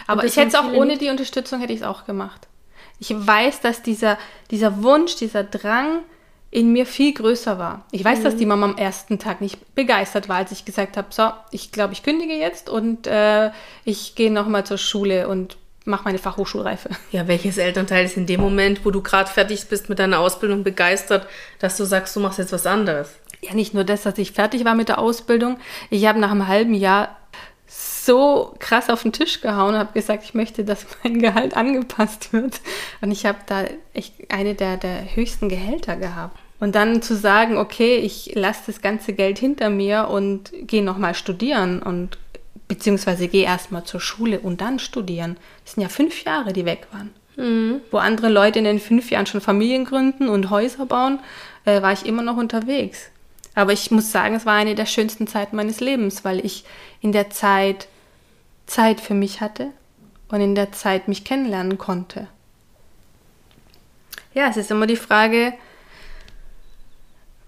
Aber 0.06 0.24
ich 0.24 0.36
hätte 0.36 0.48
es 0.48 0.54
auch 0.54 0.72
ohne 0.72 0.96
die 0.96 1.08
Unterstützung 1.08 1.60
hätte 1.60 1.72
ich 1.72 1.80
es 1.80 1.86
auch 1.86 2.04
gemacht. 2.06 2.46
Ich 3.00 3.10
weiß, 3.14 3.60
dass 3.60 3.82
dieser, 3.82 4.18
dieser 4.50 4.82
Wunsch, 4.84 5.16
dieser 5.16 5.42
Drang 5.42 6.00
in 6.52 6.72
mir 6.72 6.84
viel 6.86 7.12
größer 7.14 7.58
war. 7.58 7.84
Ich 7.92 8.04
weiß, 8.04 8.20
Mhm. 8.20 8.24
dass 8.24 8.36
die 8.36 8.46
Mama 8.46 8.66
am 8.66 8.76
ersten 8.76 9.18
Tag 9.18 9.40
nicht 9.40 9.74
begeistert 9.74 10.28
war, 10.28 10.36
als 10.36 10.52
ich 10.52 10.64
gesagt 10.64 10.96
habe, 10.96 11.08
so, 11.10 11.30
ich 11.50 11.72
glaube, 11.72 11.92
ich 11.92 12.02
kündige 12.02 12.34
jetzt 12.34 12.68
und 12.68 13.06
äh, 13.06 13.50
ich 13.84 14.14
gehe 14.14 14.32
nochmal 14.32 14.64
zur 14.66 14.78
Schule 14.78 15.28
und 15.28 15.56
mache 15.84 16.04
meine 16.04 16.18
Fachhochschulreife. 16.18 16.90
Ja, 17.12 17.26
welches 17.26 17.58
Elternteil 17.58 18.04
ist 18.04 18.16
in 18.16 18.26
dem 18.26 18.40
Moment, 18.40 18.84
wo 18.84 18.90
du 18.90 19.02
gerade 19.02 19.30
fertig 19.30 19.68
bist 19.68 19.88
mit 19.88 19.99
deiner 19.99 20.18
Ausbildung, 20.18 20.62
begeistert, 20.62 21.26
dass 21.58 21.76
du 21.76 21.84
sagst, 21.84 22.14
du 22.16 22.20
machst 22.20 22.38
jetzt 22.38 22.52
was 22.52 22.66
anderes? 22.66 23.14
Ja, 23.42 23.54
nicht 23.54 23.72
nur 23.72 23.84
das, 23.84 24.02
dass 24.02 24.18
ich 24.18 24.32
fertig 24.32 24.64
war 24.64 24.75
mit 24.75 24.88
der 24.88 24.99
Ausbildung. 24.99 25.58
Ich 25.88 26.06
habe 26.06 26.18
nach 26.18 26.30
einem 26.30 26.46
halben 26.46 26.75
Jahr 26.75 27.16
so 27.66 28.54
krass 28.58 28.90
auf 28.90 29.02
den 29.02 29.12
Tisch 29.12 29.40
gehauen 29.40 29.75
und 29.75 29.78
habe 29.78 29.92
gesagt, 29.92 30.25
ich 30.25 30.34
möchte, 30.34 30.64
dass 30.64 30.87
mein 31.02 31.20
Gehalt 31.20 31.56
angepasst 31.56 32.32
wird. 32.32 32.60
Und 33.00 33.12
ich 33.12 33.26
habe 33.26 33.38
da 33.46 33.64
echt 33.94 34.14
eine 34.30 34.54
der, 34.54 34.76
der 34.76 35.14
höchsten 35.14 35.49
Gehälter 35.49 35.96
gehabt. 35.96 36.37
Und 36.58 36.75
dann 36.75 37.00
zu 37.00 37.16
sagen, 37.16 37.56
okay, 37.56 37.96
ich 37.96 38.32
lasse 38.34 38.64
das 38.66 38.82
ganze 38.82 39.14
Geld 39.14 39.38
hinter 39.38 39.70
mir 39.70 40.08
und 40.08 40.52
gehe 40.52 40.82
nochmal 40.82 41.14
studieren 41.14 41.82
und 41.82 42.18
beziehungsweise 42.70 43.26
gehe 43.26 43.44
erstmal 43.44 43.82
zur 43.82 44.00
Schule 44.00 44.38
und 44.38 44.60
dann 44.60 44.78
studieren. 44.78 45.36
Das 45.64 45.74
sind 45.74 45.82
ja 45.82 45.88
fünf 45.88 46.22
Jahre, 46.22 46.52
die 46.52 46.64
weg 46.64 46.86
waren. 46.92 47.10
Wo 47.90 47.98
andere 47.98 48.28
Leute 48.28 48.60
in 48.60 48.64
den 48.64 48.78
fünf 48.78 49.10
Jahren 49.10 49.26
schon 49.26 49.40
Familien 49.40 49.84
gründen 49.84 50.28
und 50.28 50.50
Häuser 50.50 50.86
bauen, 50.86 51.18
äh, 51.64 51.82
war 51.82 51.92
ich 51.92 52.06
immer 52.06 52.22
noch 52.22 52.36
unterwegs. 52.36 53.10
Aber 53.56 53.72
ich 53.72 53.90
muss 53.90 54.12
sagen, 54.12 54.36
es 54.36 54.46
war 54.46 54.54
eine 54.54 54.76
der 54.76 54.86
schönsten 54.86 55.26
Zeiten 55.26 55.56
meines 55.56 55.80
Lebens, 55.80 56.24
weil 56.24 56.46
ich 56.46 56.64
in 57.00 57.10
der 57.10 57.28
Zeit 57.30 57.88
Zeit 58.66 59.00
für 59.00 59.14
mich 59.14 59.40
hatte 59.40 59.72
und 60.28 60.40
in 60.40 60.54
der 60.54 60.70
Zeit 60.70 61.08
mich 61.08 61.24
kennenlernen 61.24 61.76
konnte. 61.76 62.28
Ja, 64.32 64.46
es 64.48 64.56
ist 64.56 64.70
immer 64.70 64.86
die 64.86 64.94
Frage, 64.94 65.54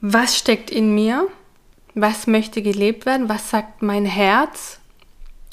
was 0.00 0.36
steckt 0.36 0.68
in 0.68 0.96
mir? 0.96 1.28
Was 1.94 2.26
möchte 2.26 2.60
gelebt 2.60 3.06
werden? 3.06 3.28
Was 3.28 3.50
sagt 3.50 3.82
mein 3.82 4.04
Herz? 4.04 4.80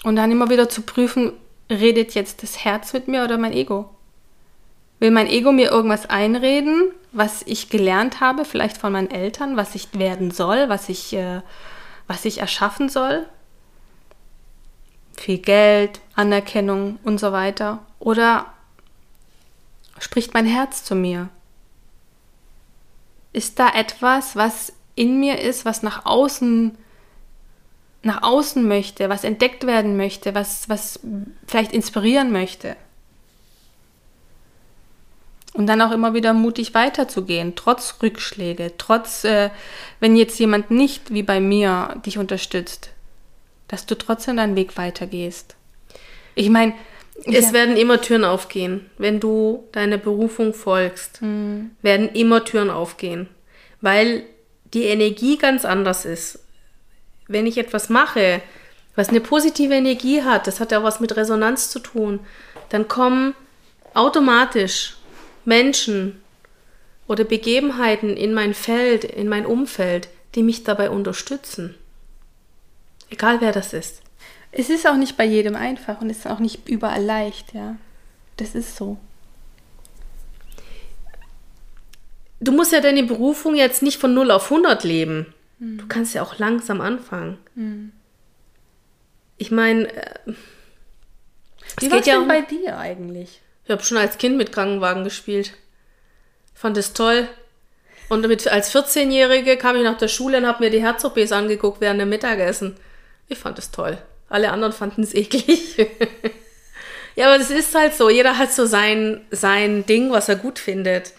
Und 0.03 0.15
dann 0.15 0.31
immer 0.31 0.49
wieder 0.49 0.69
zu 0.69 0.81
prüfen, 0.81 1.33
redet 1.69 2.15
jetzt 2.15 2.43
das 2.43 2.63
Herz 2.63 2.93
mit 2.93 3.07
mir 3.07 3.23
oder 3.23 3.37
mein 3.37 3.53
Ego? 3.53 3.89
Will 4.99 5.11
mein 5.11 5.27
Ego 5.27 5.51
mir 5.51 5.71
irgendwas 5.71 6.09
einreden, 6.09 6.91
was 7.11 7.41
ich 7.43 7.69
gelernt 7.69 8.19
habe, 8.19 8.45
vielleicht 8.45 8.77
von 8.77 8.91
meinen 8.91 9.11
Eltern, 9.11 9.55
was 9.55 9.75
ich 9.75 9.97
werden 9.97 10.31
soll, 10.31 10.69
was 10.69 10.89
ich, 10.89 11.13
äh, 11.13 11.41
was 12.07 12.25
ich 12.25 12.39
erschaffen 12.39 12.89
soll? 12.89 13.25
Viel 15.17 15.37
Geld, 15.37 16.01
Anerkennung 16.15 16.99
und 17.03 17.19
so 17.19 17.31
weiter. 17.31 17.79
Oder 17.99 18.47
spricht 19.99 20.33
mein 20.33 20.45
Herz 20.45 20.83
zu 20.83 20.95
mir? 20.95 21.29
Ist 23.31 23.59
da 23.59 23.69
etwas, 23.69 24.35
was 24.35 24.73
in 24.95 25.19
mir 25.19 25.39
ist, 25.39 25.65
was 25.65 25.83
nach 25.83 26.05
außen 26.05 26.77
nach 28.01 28.23
außen 28.23 28.67
möchte, 28.67 29.09
was 29.09 29.23
entdeckt 29.23 29.67
werden 29.67 29.97
möchte, 29.97 30.33
was, 30.35 30.69
was 30.69 30.99
vielleicht 31.47 31.73
inspirieren 31.73 32.31
möchte? 32.31 32.75
Und 35.53 35.67
dann 35.67 35.81
auch 35.81 35.91
immer 35.91 36.13
wieder 36.13 36.33
mutig 36.33 36.73
weiterzugehen, 36.73 37.53
trotz 37.55 37.95
Rückschläge, 38.01 38.73
trotz, 38.77 39.23
äh, 39.23 39.49
wenn 39.99 40.15
jetzt 40.15 40.39
jemand 40.39 40.71
nicht 40.71 41.11
wie 41.13 41.23
bei 41.23 41.39
mir 41.41 41.99
dich 42.05 42.17
unterstützt, 42.17 42.91
dass 43.67 43.85
du 43.85 43.97
trotzdem 43.97 44.37
deinen 44.37 44.55
Weg 44.55 44.77
weitergehst. 44.77 45.55
Ich 46.35 46.49
meine, 46.49 46.73
Es 47.25 47.47
ja, 47.47 47.53
werden 47.53 47.75
immer 47.75 47.99
Türen 47.99 48.23
aufgehen. 48.23 48.89
Wenn 48.97 49.19
du 49.19 49.67
deiner 49.73 49.97
Berufung 49.97 50.53
folgst, 50.53 51.19
werden 51.81 52.09
immer 52.13 52.45
Türen 52.45 52.69
aufgehen. 52.69 53.27
Weil 53.81 54.23
die 54.73 54.83
Energie 54.83 55.37
ganz 55.37 55.65
anders 55.65 56.05
ist. 56.05 56.39
Wenn 57.29 57.47
ich 57.47 57.57
etwas 57.57 57.87
mache, 57.87 58.41
was 58.95 59.07
eine 59.07 59.21
positive 59.21 59.73
Energie 59.73 60.23
hat, 60.23 60.47
das 60.47 60.59
hat 60.59 60.73
ja 60.73 60.79
auch 60.79 60.83
was 60.83 60.99
mit 60.99 61.15
Resonanz 61.15 61.69
zu 61.69 61.79
tun, 61.79 62.19
dann 62.67 62.89
kommen 62.89 63.33
automatisch 63.93 64.97
Menschen 65.45 66.21
oder 67.07 67.23
Begebenheiten 67.23 68.17
in 68.17 68.33
mein 68.33 68.53
Feld, 68.53 69.05
in 69.05 69.29
mein 69.29 69.45
Umfeld, 69.45 70.09
die 70.35 70.43
mich 70.43 70.63
dabei 70.63 70.89
unterstützen. 70.89 71.75
Egal 73.09 73.39
wer 73.39 73.53
das 73.53 73.71
ist. 73.71 74.01
es 74.51 74.69
ist 74.69 74.85
auch 74.85 74.97
nicht 74.97 75.15
bei 75.15 75.25
jedem 75.25 75.55
einfach 75.55 76.01
und 76.01 76.09
es 76.09 76.19
ist 76.19 76.27
auch 76.27 76.39
nicht 76.39 76.67
überall 76.67 77.03
leicht, 77.03 77.53
ja. 77.53 77.77
Das 78.35 78.53
ist 78.53 78.75
so. 78.75 78.97
du 82.39 82.51
musst 82.51 82.71
ja 82.71 82.81
deine 82.81 83.03
Berufung 83.03 83.55
jetzt 83.55 83.81
nicht 83.81 83.99
von 83.99 84.13
0 84.13 84.31
auf 84.31 84.51
100 84.51 84.83
leben. 84.83 85.33
Du 85.59 85.87
kannst 85.87 86.13
ja 86.13 86.21
auch 86.21 86.39
langsam 86.39 86.79
anfangen. 86.79 87.37
Ich 89.37 89.51
meine, 89.51 89.91
äh, 89.93 90.13
Wie 91.79 91.85
es 91.85 91.91
war 91.91 91.97
geht 91.97 92.07
ja 92.07 92.13
denn 92.13 92.23
um, 92.23 92.27
bei 92.29 92.41
dir 92.41 92.77
eigentlich? 92.77 93.41
Ich 93.65 93.71
habe 93.71 93.83
schon 93.83 93.97
als 93.97 94.17
Kind 94.17 94.37
mit 94.37 94.51
Krankenwagen 94.51 95.03
gespielt. 95.03 95.53
Fand 96.53 96.77
es 96.77 96.93
toll. 96.93 97.27
Und 98.07 98.27
mit, 98.27 98.47
als 98.47 98.73
14-Jährige 98.73 99.57
kam 99.57 99.75
ich 99.75 99.83
nach 99.83 99.97
der 99.97 100.07
Schule 100.07 100.39
und 100.39 100.47
habe 100.47 100.63
mir 100.63 100.71
die 100.71 100.81
Herz-OPs 100.81 101.31
angeguckt 101.31 101.79
während 101.79 102.01
dem 102.01 102.09
Mittagessen. 102.09 102.75
Ich 103.27 103.37
fand 103.37 103.59
es 103.59 103.71
toll. 103.71 103.97
Alle 104.29 104.51
anderen 104.51 104.73
fanden 104.73 105.03
es 105.03 105.13
eklig. 105.15 105.77
ja, 107.15 107.27
aber 107.27 107.37
das 107.37 107.51
ist 107.51 107.75
halt 107.75 107.93
so. 107.93 108.09
Jeder 108.09 108.37
hat 108.37 108.51
so 108.51 108.65
sein, 108.65 109.25
sein 109.29 109.85
Ding, 109.85 110.09
was 110.11 110.29
er 110.29 110.37
gut 110.37 110.57
findet. 110.57 111.13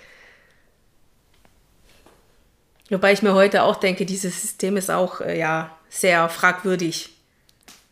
Wobei 2.90 3.12
ich 3.12 3.23
mir 3.23 3.35
heute 3.35 3.62
auch 3.62 3.76
denke, 3.76 4.04
dieses 4.04 4.42
System 4.42 4.76
ist 4.76 4.90
auch 4.90 5.20
äh, 5.20 5.38
ja 5.38 5.76
sehr 5.88 6.28
fragwürdig, 6.28 7.11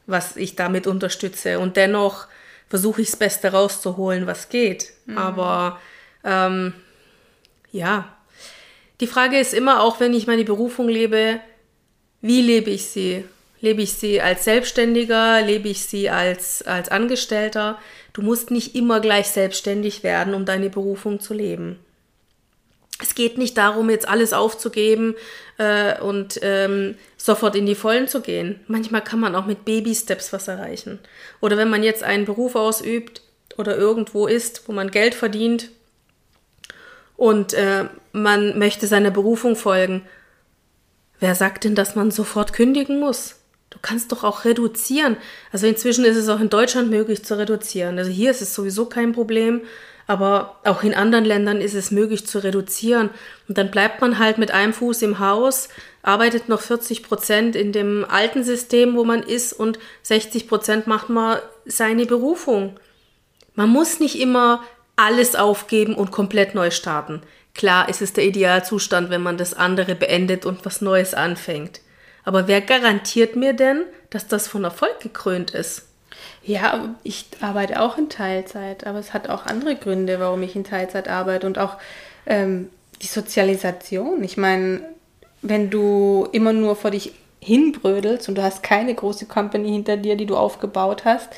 was 0.07 0.37
ich 0.37 0.57
damit 0.57 0.87
unterstütze. 0.87 1.59
Und 1.61 1.77
dennoch 1.77 2.27
versuche 2.69 3.03
ich 3.03 3.11
das 3.11 3.19
Beste 3.19 3.53
rauszuholen, 3.53 4.27
was 4.27 4.49
geht. 4.49 4.93
Mhm. 5.07 5.19
Aber 5.19 5.81
ähm, 6.25 6.75
ja, 7.73 8.09
die 9.01 9.07
Frage 9.07 9.39
ist 9.39 9.55
immer 9.55 9.83
auch, 9.83 10.01
wenn 10.01 10.15
ich 10.15 10.27
meine 10.27 10.45
Berufung 10.45 10.89
lebe, 10.89 11.41
wie 12.21 12.43
lebe 12.43 12.71
ich 12.71 12.87
sie? 12.87 13.25
Lebe 13.61 13.83
ich 13.83 13.95
sie 13.95 14.21
als 14.21 14.45
Selbstständiger? 14.45 15.41
Lebe 15.43 15.69
ich 15.69 15.83
sie 15.83 16.11
als, 16.11 16.63
als 16.63 16.89
Angestellter? 16.89 17.79
Du 18.13 18.23
musst 18.23 18.51
nicht 18.51 18.75
immer 18.75 19.01
gleich 19.01 19.29
selbstständig 19.29 20.03
werden, 20.03 20.35
um 20.35 20.45
deine 20.45 20.71
Berufung 20.71 21.21
zu 21.21 21.35
leben. 21.35 21.79
Es 23.01 23.15
geht 23.15 23.39
nicht 23.39 23.57
darum, 23.57 23.91
jetzt 23.91 24.09
alles 24.09 24.33
aufzugeben 24.33 25.15
äh, 25.57 26.01
und 26.01 26.41
ähm, 26.43 26.97
sofort 27.17 27.55
in 27.55 27.67
die 27.67 27.77
Vollen 27.77 28.09
zu 28.09 28.21
gehen. 28.21 28.61
Manchmal 28.67 29.03
kann 29.03 29.21
man 29.21 29.37
auch 29.37 29.47
mit 29.47 29.65
Baby-Steps 29.65 30.33
was 30.33 30.49
erreichen. 30.49 30.99
Oder 31.41 31.57
wenn 31.57 31.71
man 31.71 31.83
jetzt 31.83 32.03
einen 32.03 32.25
Beruf 32.25 32.57
ausübt 32.57 33.23
oder 33.57 33.77
irgendwo 33.77 34.27
ist, 34.27 34.69
wo 34.69 34.73
man 34.73 34.91
Geld 34.91 35.15
verdient 35.15 35.71
und 37.17 37.55
äh, 37.55 37.85
man 38.13 38.59
möchte 38.59 38.87
seiner 38.89 39.11
Berufung 39.11 39.55
folgen, 39.55 40.03
wer 41.21 41.35
sagt 41.35 41.65
denn, 41.65 41.77
dass 41.77 41.95
man 41.95 42.11
sofort 42.11 42.53
kündigen 42.53 42.99
muss? 42.99 43.37
Du 43.71 43.79
kannst 43.81 44.11
doch 44.13 44.25
auch 44.25 44.45
reduzieren. 44.45 45.17
Also 45.53 45.67
inzwischen 45.67 46.05
ist 46.05 46.17
es 46.17 46.29
auch 46.29 46.41
in 46.41 46.49
Deutschland 46.49 46.91
möglich 46.91 47.25
zu 47.25 47.37
reduzieren. 47.37 47.99
Also 47.99 48.11
hier 48.11 48.31
ist 48.31 48.41
es 48.41 48.55
sowieso 48.55 48.87
kein 48.87 49.13
Problem, 49.13 49.63
aber 50.09 50.57
auch 50.65 50.83
in 50.83 50.95
anderen 50.95 51.27
Ländern 51.27 51.61
ist 51.61 51.75
es 51.75 51.91
möglich 51.91 52.27
zu 52.27 52.43
reduzieren. 52.43 53.11
Und 53.47 53.59
dann 53.59 53.71
bleibt 53.71 54.01
man 54.01 54.19
halt 54.19 54.39
mit 54.39 54.51
einem 54.51 54.73
Fuß 54.73 55.03
im 55.03 55.19
Haus, 55.19 55.69
arbeitet 56.03 56.49
noch 56.49 56.63
40 56.63 57.03
Prozent 57.03 57.55
in 57.55 57.73
dem 57.73 58.07
alten 58.09 58.43
System, 58.43 58.97
wo 58.97 59.05
man 59.05 59.23
ist, 59.23 59.53
und 59.53 59.79
60 60.03 60.49
Prozent 60.49 60.87
macht 60.87 61.11
man 61.11 61.39
seine 61.67 62.07
Berufung. 62.07 62.81
Man 63.55 63.69
muss 63.69 64.01
nicht 64.01 64.19
immer 64.19 64.65
alles 64.97 65.37
aufgeben 65.37 65.95
und 65.95 66.11
komplett 66.11 66.55
neu 66.55 66.71
starten. 66.71 67.21
Klar 67.55 67.91
ist 67.91 68.01
es 68.01 68.15
der 68.15 68.25
Idealzustand, 68.25 69.11
wenn 69.11 69.23
man 69.23 69.37
das 69.37 69.53
andere 69.53 69.95
beendet 69.95 70.47
und 70.47 70.65
was 70.65 70.81
Neues 70.81 71.13
anfängt. 71.13 71.83
Aber 72.25 72.49
wer 72.49 72.63
garantiert 72.63 73.37
mir 73.37 73.53
denn, 73.53 73.85
dass 74.09 74.27
das 74.27 74.49
von 74.49 74.65
Erfolg 74.65 75.01
gekrönt 75.01 75.51
ist? 75.51 75.88
Ja, 76.49 76.95
ich 77.05 77.27
arbeite 77.41 77.81
auch 77.81 77.99
in 77.99 78.09
Teilzeit, 78.09 78.87
aber 78.87 78.99
es 78.99 79.13
hat 79.13 79.29
auch 79.29 79.45
andere 79.45 79.77
Gründe, 79.77 80.19
warum 80.19 80.43
ich 80.43 80.57
in 80.57 80.65
Teilzeit 80.65 81.07
arbeite 81.07 81.47
und 81.47 81.59
auch 81.59 81.77
ähm, 82.27 82.71
die 83.03 83.07
Sozialisation. 83.07 84.25
Ich 84.25 84.37
meine, 84.37 84.81
wenn 85.43 85.69
du 85.69 86.27
immer 86.33 86.55
nur 86.55 86.75
vor 86.75 86.91
dich 86.91 87.13
hinbrödelst 87.41 88.29
und 88.29 88.37
du 88.37 88.43
hast 88.43 88.63
keine 88.63 88.95
große 88.95 89.27
Company 89.27 89.69
hinter 89.69 89.99
dir, 89.99 90.17
die 90.17 90.27
du 90.27 90.37
aufgebaut 90.37 91.05
hast, 91.05 91.29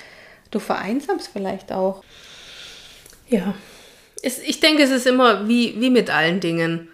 du 0.53 0.61
vereinsamst 0.61 1.31
vielleicht 1.33 1.73
auch. 1.73 2.05
Ja, 3.29 3.55
es, 4.23 4.39
ich 4.39 4.61
denke, 4.61 4.85
es 4.85 4.91
ist 4.91 5.09
immer 5.09 5.49
wie, 5.49 5.81
wie 5.81 5.91
mit 5.91 6.09
allen 6.09 6.39
Dingen 6.39 6.89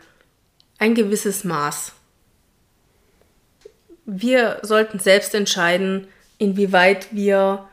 ein 0.79 0.95
gewisses 0.95 1.45
Maß 1.45 1.93
wir 4.07 4.61
sollten 4.63 5.01
selbst 5.01 5.35
entscheiden, 5.35 6.07
inwieweit 6.39 7.09
wir 7.11 7.69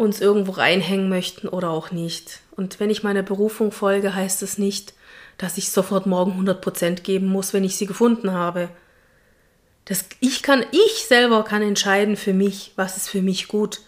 uns 0.00 0.22
irgendwo 0.22 0.52
reinhängen 0.52 1.10
möchten 1.10 1.46
oder 1.46 1.68
auch 1.68 1.90
nicht. 1.90 2.40
Und 2.56 2.80
wenn 2.80 2.88
ich 2.88 3.02
meiner 3.02 3.22
Berufung 3.22 3.70
folge, 3.70 4.14
heißt 4.14 4.42
es 4.42 4.56
nicht, 4.56 4.94
dass 5.36 5.58
ich 5.58 5.70
sofort 5.70 6.06
morgen 6.06 6.32
100% 6.40 7.02
geben 7.02 7.26
muss, 7.26 7.52
wenn 7.52 7.64
ich 7.64 7.76
sie 7.76 7.84
gefunden 7.84 8.32
habe. 8.32 8.70
Das, 9.84 10.06
ich 10.20 10.42
kann, 10.42 10.64
ich 10.70 11.04
selber 11.06 11.44
kann 11.44 11.60
entscheiden 11.60 12.16
für 12.16 12.32
mich, 12.32 12.72
was 12.76 12.96
ist 12.96 13.10
für 13.10 13.20
mich 13.20 13.46
gut. 13.48 13.80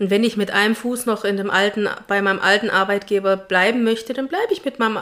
Und 0.00 0.10
wenn 0.10 0.24
ich 0.24 0.36
mit 0.36 0.50
einem 0.50 0.74
Fuß 0.74 1.06
noch 1.06 1.24
in 1.24 1.36
dem 1.36 1.50
alten, 1.50 1.88
bei 2.08 2.20
meinem 2.22 2.40
alten 2.40 2.68
Arbeitgeber 2.68 3.36
bleiben 3.36 3.84
möchte, 3.84 4.14
dann 4.14 4.26
bleibe 4.26 4.52
ich 4.52 4.64
mit 4.64 4.80
meinem 4.80 4.98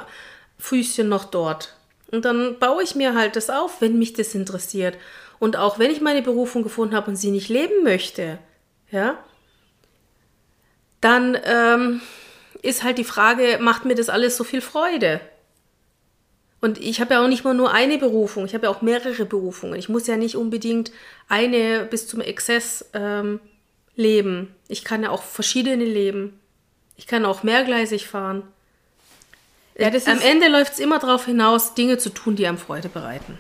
Füßchen 0.59 1.09
noch 1.09 1.25
dort. 1.25 1.75
Und 2.11 2.27
dann 2.27 2.59
baue 2.59 2.83
ich 2.83 2.95
mir 2.95 3.15
halt 3.15 3.35
das 3.35 3.49
auf, 3.49 3.81
wenn 3.81 3.99
mich 3.99 4.13
das 4.13 4.35
interessiert. 4.35 4.99
Und 5.39 5.57
auch 5.57 5.79
wenn 5.79 5.91
ich 5.91 6.03
meine 6.03 6.21
Berufung 6.21 6.63
gefunden 6.63 6.95
habe 6.95 7.11
und 7.11 7.17
sie 7.17 7.31
nicht 7.31 7.49
leben 7.49 7.83
möchte, 7.83 8.39
ja, 8.91 9.17
dann 11.01 11.39
ähm, 11.45 12.01
ist 12.63 12.83
halt 12.83 12.99
die 12.99 13.05
Frage, 13.05 13.59
macht 13.61 13.85
mir 13.85 13.95
das 13.95 14.09
alles 14.09 14.37
so 14.37 14.45
viel 14.45 14.61
Freude? 14.61 15.21
Und 16.61 16.79
ich 16.79 17.01
habe 17.01 17.15
ja 17.15 17.25
auch 17.25 17.29
nicht 17.29 17.45
mal 17.45 17.55
nur 17.55 17.73
eine 17.73 17.97
Berufung, 17.97 18.45
ich 18.45 18.55
habe 18.55 18.67
ja 18.67 18.71
auch 18.71 18.83
mehrere 18.83 19.25
Berufungen. 19.25 19.79
Ich 19.79 19.89
muss 19.89 20.07
ja 20.07 20.17
nicht 20.17 20.37
unbedingt 20.37 20.93
eine 21.29 21.87
bis 21.87 22.07
zum 22.07 22.21
Exzess 22.21 22.85
ähm, 22.93 23.41
leben. 23.97 24.55
Ich 24.69 24.85
kann 24.85 25.03
ja 25.03 25.11
auch 25.11 25.23
verschiedene 25.23 25.85
leben. 25.85 26.39
Ich 26.97 27.07
kann 27.07 27.25
auch 27.25 27.43
mehrgleisig 27.43 28.09
fahren. 28.09 28.43
Ja, 29.79 29.89
Am 29.89 30.21
Ende 30.21 30.49
läuft 30.49 30.75
es 30.75 30.79
immer 30.79 30.99
darauf 30.99 31.25
hinaus, 31.25 31.73
Dinge 31.73 31.97
zu 31.97 32.11
tun, 32.11 32.37
die 32.37 32.47
einem 32.47 32.59
Freude 32.59 32.91
bereiten. 32.91 33.39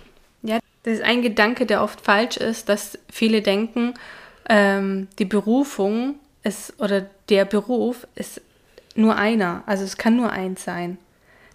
Das 0.83 0.94
ist 0.94 1.03
ein 1.03 1.23
Gedanke, 1.23 1.66
der 1.66 1.83
oft 1.83 2.01
falsch 2.01 2.37
ist, 2.37 2.68
dass 2.68 2.99
viele 3.11 3.42
denken, 3.42 3.94
ähm, 4.49 5.09
die 5.18 5.25
Berufung 5.27 6.18
ist 6.42 6.81
oder 6.81 7.07
der 7.29 7.44
Beruf 7.44 8.07
ist 8.14 8.40
nur 8.94 9.16
einer. 9.16 9.62
Also 9.66 9.85
es 9.85 9.96
kann 9.96 10.16
nur 10.16 10.31
eins 10.31 10.64
sein. 10.64 10.98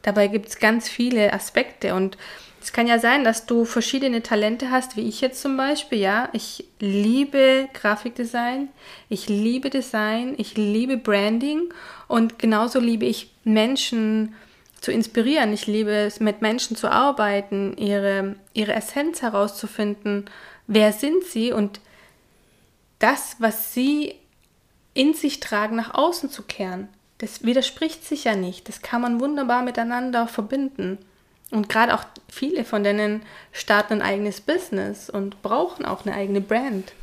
Dabei 0.01 0.27
gibt 0.27 0.49
es 0.49 0.59
ganz 0.59 0.87
viele 0.87 1.33
Aspekte 1.33 1.95
und 1.95 2.17
es 2.61 2.73
kann 2.73 2.87
ja 2.87 2.97
sein, 2.97 3.23
dass 3.23 3.45
du 3.45 3.63
verschiedene 3.63 4.23
Talente 4.23 4.71
hast, 4.71 4.97
wie 4.97 5.07
ich 5.07 5.21
jetzt 5.21 5.39
zum 5.39 5.55
Beispiel. 5.55 5.99
Ja, 5.99 6.29
ich 6.33 6.65
liebe 6.79 7.69
Grafikdesign, 7.73 8.69
ich 9.07 9.29
liebe 9.29 9.69
Design, 9.69 10.33
ich 10.37 10.57
liebe 10.57 10.97
Branding 10.97 11.71
und 12.07 12.39
genauso 12.39 12.79
liebe 12.79 13.05
ich 13.05 13.31
Menschen 13.43 14.33
zu 14.81 14.91
inspirieren. 14.91 15.53
Ich 15.53 15.67
liebe 15.67 15.91
es, 15.91 16.19
mit 16.19 16.41
Menschen 16.41 16.75
zu 16.75 16.91
arbeiten, 16.91 17.77
ihre, 17.77 18.35
ihre 18.53 18.73
Essenz 18.73 19.21
herauszufinden. 19.21 20.25
Wer 20.65 20.91
sind 20.91 21.23
sie 21.23 21.51
und 21.51 21.79
das, 22.97 23.35
was 23.39 23.73
sie 23.73 24.15
in 24.95 25.13
sich 25.13 25.39
tragen, 25.39 25.75
nach 25.75 25.93
außen 25.93 26.31
zu 26.31 26.41
kehren. 26.41 26.87
Das 27.19 27.43
widerspricht 27.43 28.03
sich 28.03 28.23
ja 28.23 28.35
nicht. 28.35 28.67
Das 28.67 28.81
kann 28.81 29.01
man 29.01 29.19
wunderbar 29.19 29.61
miteinander 29.61 30.27
verbinden. 30.27 30.97
Und 31.51 31.69
gerade 31.69 31.93
auch 31.93 32.03
viele 32.27 32.65
von 32.65 32.83
denen 32.83 33.21
starten 33.51 33.95
ein 33.95 34.01
eigenes 34.01 34.41
Business 34.41 35.09
und 35.09 35.41
brauchen 35.43 35.85
auch 35.85 36.05
eine 36.05 36.15
eigene 36.15 36.41
Brand. 36.41 36.93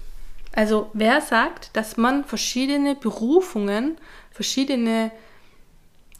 Also 0.55 0.90
wer 0.92 1.20
sagt, 1.20 1.70
dass 1.76 1.96
man 1.96 2.24
verschiedene 2.24 2.94
Berufungen, 2.94 3.96
verschiedene 4.31 5.12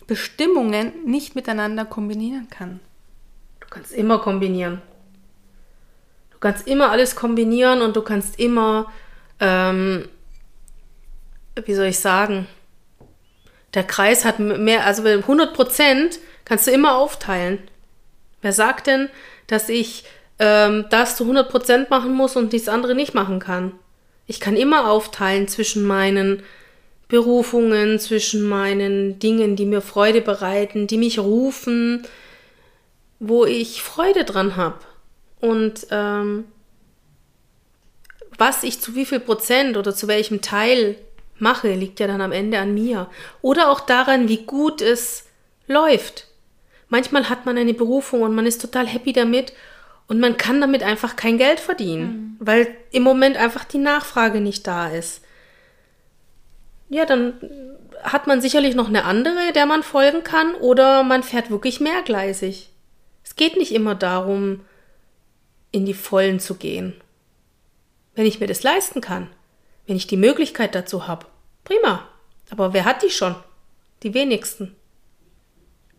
Bestimmungen 0.07 0.93
nicht 1.05 1.35
miteinander 1.35 1.85
kombinieren 1.85 2.49
kann. 2.49 2.81
Du 3.61 3.67
kannst 3.69 3.93
immer 3.93 4.19
kombinieren. 4.19 4.81
Du 6.31 6.39
kannst 6.39 6.67
immer 6.67 6.91
alles 6.91 7.15
kombinieren 7.15 7.83
und 7.83 7.97
du 7.97 8.03
kannst 8.03 8.39
immer, 8.39 8.91
ähm, 9.39 10.09
wie 11.65 11.75
soll 11.75 11.87
ich 11.87 11.99
sagen, 11.99 12.47
der 13.75 13.85
Kreis 13.85 14.25
hat 14.25 14.39
mehr, 14.39 14.85
also 14.85 15.05
100 15.05 15.55
Prozent 15.55 16.19
kannst 16.45 16.67
du 16.67 16.71
immer 16.71 16.97
aufteilen. 16.97 17.59
Wer 18.43 18.53
sagt 18.53 18.87
denn, 18.87 19.09
dass 19.47 19.69
ich 19.69 20.05
ähm, 20.39 20.87
das 20.91 21.17
zu 21.17 21.25
100 21.25 21.49
Prozent 21.49 21.91
machen 21.91 22.13
muss 22.13 22.37
und 22.37 22.53
nichts 22.53 22.69
andere 22.69 22.95
nicht 22.95 23.15
machen 23.15 23.39
kann? 23.39 23.73
Ich 24.27 24.41
kann 24.41 24.57
immer 24.57 24.91
aufteilen 24.91 25.49
zwischen 25.49 25.85
meinen 25.85 26.43
Berufungen, 27.09 27.99
zwischen 27.99 28.43
meinen 28.43 29.19
Dingen, 29.19 29.57
die 29.57 29.67
mir 29.67 29.81
Freude 29.81 30.21
bereiten, 30.21 30.87
die 30.87 30.97
mich 30.97 31.19
rufen, 31.19 32.07
wo 33.19 33.45
ich 33.45 33.83
Freude 33.83 34.25
dran 34.25 34.57
habe. 34.57 34.79
Und 35.41 35.87
ähm, 35.91 36.45
was 38.39 38.63
ich 38.63 38.81
zu 38.81 38.95
wie 38.95 39.05
viel 39.05 39.21
Prozent 39.21 39.77
oder 39.77 39.95
zu 39.95 40.09
welchem 40.09 40.41
Teil 40.41 40.97
mache, 41.43 41.75
liegt 41.75 42.01
ja 42.01 42.07
dann 42.07 42.21
am 42.21 42.33
Ende 42.33 42.59
an 42.59 42.73
mir. 42.75 43.09
Oder 43.43 43.71
auch 43.71 43.81
daran, 43.81 44.29
wie 44.29 44.45
gut 44.45 44.81
es 44.81 45.27
läuft. 45.67 46.29
Manchmal 46.89 47.29
hat 47.29 47.47
man 47.47 47.59
eine 47.59 47.75
Berufung 47.75 48.23
und 48.23 48.35
man 48.35 48.47
ist 48.47 48.61
total 48.61 48.87
happy 48.87 49.13
damit 49.13 49.53
und 50.09 50.21
man 50.21 50.37
kann 50.37 50.61
damit 50.61 50.83
einfach 50.83 51.17
kein 51.17 51.39
Geld 51.39 51.61
verdienen, 51.61 52.37
mhm. 52.39 52.47
weil 52.47 52.69
im 52.91 53.03
Moment 53.03 53.37
einfach 53.37 53.65
die 53.65 53.79
Nachfrage 53.79 54.41
nicht 54.41 54.67
da 54.67 54.89
ist 54.89 55.23
ja, 56.93 57.07
dann 57.07 57.35
hat 58.03 58.27
man 58.27 58.43
sicherlich 58.43 58.75
noch 58.75 58.89
eine 58.89 59.05
andere, 59.05 59.53
der 59.55 59.65
man 59.65 59.83
folgen 59.83 60.23
kann, 60.25 60.55
oder 60.57 61.03
man 61.03 61.23
fährt 61.23 61.51
wirklich 61.51 61.81
mehrgleisig. 61.81 62.69
Es 63.25 63.35
geht 63.35 63.57
nicht 63.57 63.73
immer 63.73 63.95
darum, 63.95 64.61
in 65.71 65.87
die 65.87 65.95
Vollen 65.95 66.39
zu 66.39 66.57
gehen. 66.57 66.93
Wenn 68.15 68.27
ich 68.27 68.41
mir 68.41 68.47
das 68.47 68.63
leisten 68.63 69.01
kann, 69.01 69.29
wenn 69.87 69.97
ich 69.97 70.07
die 70.07 70.19
Möglichkeit 70.19 70.75
dazu 70.75 71.09
habe, 71.09 71.25
prima. 71.65 72.09
Aber 72.51 72.73
wer 72.73 72.85
hat 72.85 73.03
die 73.03 73.11
schon? 73.11 73.35
Die 74.03 74.15
wenigsten. 74.15 74.75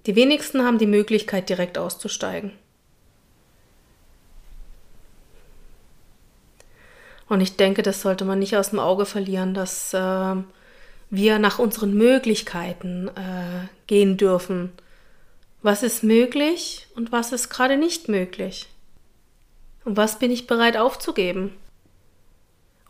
Die 0.06 0.16
wenigsten 0.16 0.66
haben 0.66 0.78
die 0.78 0.88
Möglichkeit, 0.88 1.50
direkt 1.50 1.78
auszusteigen. 1.78 2.52
Und 7.30 7.42
ich 7.42 7.56
denke, 7.56 7.82
das 7.82 8.02
sollte 8.02 8.26
man 8.26 8.40
nicht 8.40 8.58
aus 8.58 8.72
dem 8.72 8.80
Auge 8.80 9.06
verlieren, 9.06 9.54
dass 9.54 9.94
äh, 9.94 10.36
wir 11.10 11.40
nach 11.40 11.58
unseren 11.58 11.94
Möglichkeiten 11.94 13.08
äh, 13.08 13.68
gehen 13.88 14.18
dürfen. 14.18 14.72
Was 15.62 15.82
ist 15.82 16.04
möglich 16.04 16.88
und 16.96 17.12
was 17.12 17.32
ist 17.32 17.50
gerade 17.50 17.78
nicht 17.78 18.10
möglich? 18.10 18.68
Und 19.86 19.96
was 19.98 20.20
bin 20.20 20.32
ich 20.32 20.48
bereit 20.48 20.76
aufzugeben? 20.76 21.56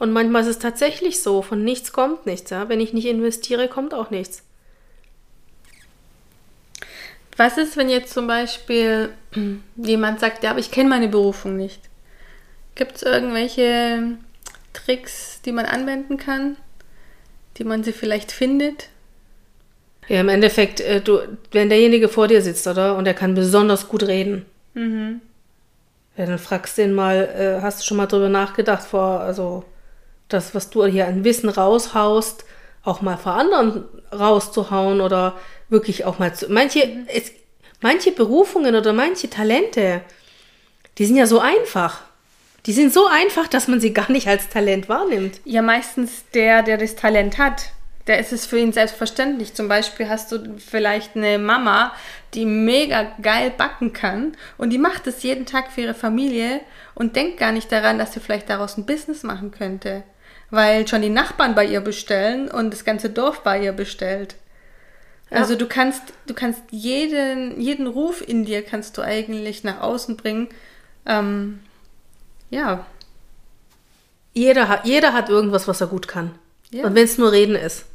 Und 0.04 0.12
manchmal 0.12 0.42
ist 0.42 0.50
es 0.50 0.60
tatsächlich 0.60 1.22
so, 1.22 1.42
von 1.42 1.64
nichts 1.64 1.94
kommt 1.94 2.26
nichts. 2.26 2.50
Ja? 2.50 2.68
Wenn 2.68 2.82
ich 2.82 2.92
nicht 2.92 3.06
investiere, 3.06 3.70
kommt 3.70 3.94
auch 3.94 4.10
nichts. 4.10 4.44
Was 7.38 7.58
ist, 7.58 7.78
wenn 7.78 7.88
jetzt 7.88 8.14
zum 8.14 8.28
Beispiel 8.28 9.14
jemand 9.78 10.20
sagt, 10.20 10.44
ja, 10.44 10.50
aber 10.50 10.60
ich 10.60 10.72
kenne 10.72 10.90
meine 10.90 11.08
Berufung 11.08 11.56
nicht? 11.56 11.80
Gibt 12.76 12.98
es 12.98 13.04
irgendwelche 13.04 14.18
Tricks, 14.74 15.42
die 15.46 15.54
man 15.54 15.66
anwenden 15.66 16.18
kann, 16.18 16.58
die 17.56 17.64
man 17.64 17.86
sie 17.86 17.94
vielleicht 17.94 18.34
findet? 18.34 18.90
Ja, 20.10 20.20
im 20.20 20.28
Endeffekt, 20.28 20.82
äh, 20.82 21.00
du, 21.00 21.20
wenn 21.54 21.70
derjenige 21.70 22.10
vor 22.10 22.28
dir 22.28 22.42
sitzt, 22.42 22.68
oder? 22.68 22.98
Und 22.98 23.06
er 23.06 23.14
kann 23.14 23.36
besonders 23.36 23.88
gut 23.88 24.04
reden. 24.04 24.46
Mhm. 24.74 25.22
Ja, 26.18 26.26
dann 26.26 26.40
fragst 26.40 26.78
du 26.78 26.82
ihn 26.82 26.94
mal, 26.94 27.24
äh, 27.24 27.62
hast 27.62 27.80
du 27.80 27.86
schon 27.86 27.96
mal 27.96 28.08
drüber 28.08 28.28
nachgedacht, 28.28 28.84
vor, 28.84 29.22
also 29.22 29.64
das, 30.34 30.56
was 30.56 30.70
du 30.70 30.86
hier 30.86 31.08
an 31.08 31.24
Wissen 31.24 31.50
raushaust, 31.50 32.46
auch 32.84 33.02
mal 33.02 33.18
vor 33.18 33.34
anderen 33.34 33.86
rauszuhauen 34.12 35.02
oder 35.02 35.38
wirklich 35.70 36.06
auch 36.06 36.20
mal 36.20 36.34
zu. 36.34 36.52
Manche, 36.52 37.06
es, 37.08 37.32
manche 37.82 38.12
Berufungen 38.12 38.76
oder 38.76 38.94
manche 38.94 39.30
Talente, 39.30 40.02
die 40.98 41.06
sind 41.06 41.16
ja 41.16 41.28
so 41.28 41.40
einfach. 41.40 42.02
Die 42.66 42.74
sind 42.74 42.94
so 42.94 43.08
einfach, 43.08 43.48
dass 43.48 43.68
man 43.68 43.82
sie 43.82 43.94
gar 43.94 44.10
nicht 44.12 44.28
als 44.28 44.48
Talent 44.50 44.88
wahrnimmt. 44.88 45.42
Ja, 45.44 45.62
meistens 45.62 46.24
der, 46.34 46.64
der 46.64 46.78
das 46.78 46.96
Talent 46.96 47.38
hat. 47.38 47.72
Der 48.08 48.20
ist 48.20 48.34
es 48.34 48.46
für 48.46 48.58
ihn 48.58 48.74
selbstverständlich. 48.74 49.54
Zum 49.54 49.68
Beispiel 49.68 50.10
hast 50.10 50.32
du 50.32 50.58
vielleicht 50.58 51.16
eine 51.16 51.40
Mama, 51.40 51.94
die 52.34 52.46
mega 52.46 53.14
geil 53.22 53.52
backen 53.56 53.94
kann 53.94 54.36
und 54.58 54.72
die 54.72 54.78
macht 54.78 55.08
es 55.08 55.24
jeden 55.24 55.46
Tag 55.46 55.72
für 55.72 55.82
ihre 55.82 55.94
Familie 55.94 56.60
und 56.96 57.16
denkt 57.16 57.38
gar 57.38 57.52
nicht 57.52 57.72
daran, 57.72 57.98
dass 57.98 58.14
sie 58.14 58.20
vielleicht 58.20 58.50
daraus 58.50 58.78
ein 58.78 58.86
Business 58.86 59.24
machen 59.24 59.52
könnte. 59.52 60.04
Weil 60.54 60.88
schon 60.88 61.02
die 61.02 61.10
Nachbarn 61.10 61.56
bei 61.56 61.66
ihr 61.66 61.82
bestellen 61.82 62.48
und 62.48 62.72
das 62.72 62.86
ganze 62.86 63.10
Dorf 63.10 63.42
bei 63.42 63.60
ihr 63.60 63.72
bestellt. 63.72 64.36
Ja. 65.32 65.38
Also 65.40 65.56
du 65.56 65.66
kannst, 65.66 66.04
du 66.28 66.36
kannst 66.36 66.62
jeden, 66.70 67.60
jeden 67.60 67.88
Ruf 67.88 68.24
in 68.26 68.46
dir 68.46 68.62
kannst 68.62 68.96
du 69.00 69.02
eigentlich 69.02 69.64
nach 69.64 69.82
außen 69.82 70.16
bringen. 70.16 70.50
Ähm, 71.08 71.60
ja. 72.52 72.86
Jeder 74.36 74.68
hat, 74.68 74.86
jeder 74.86 75.14
hat 75.14 75.28
irgendwas, 75.28 75.68
was 75.68 75.82
er 75.82 75.88
gut 75.88 76.08
kann. 76.08 76.36
Ja. 76.70 76.86
Und 76.86 76.94
wenn 76.94 77.06
es 77.06 77.18
nur 77.18 77.32
Reden 77.32 77.56
ist. 77.56 77.86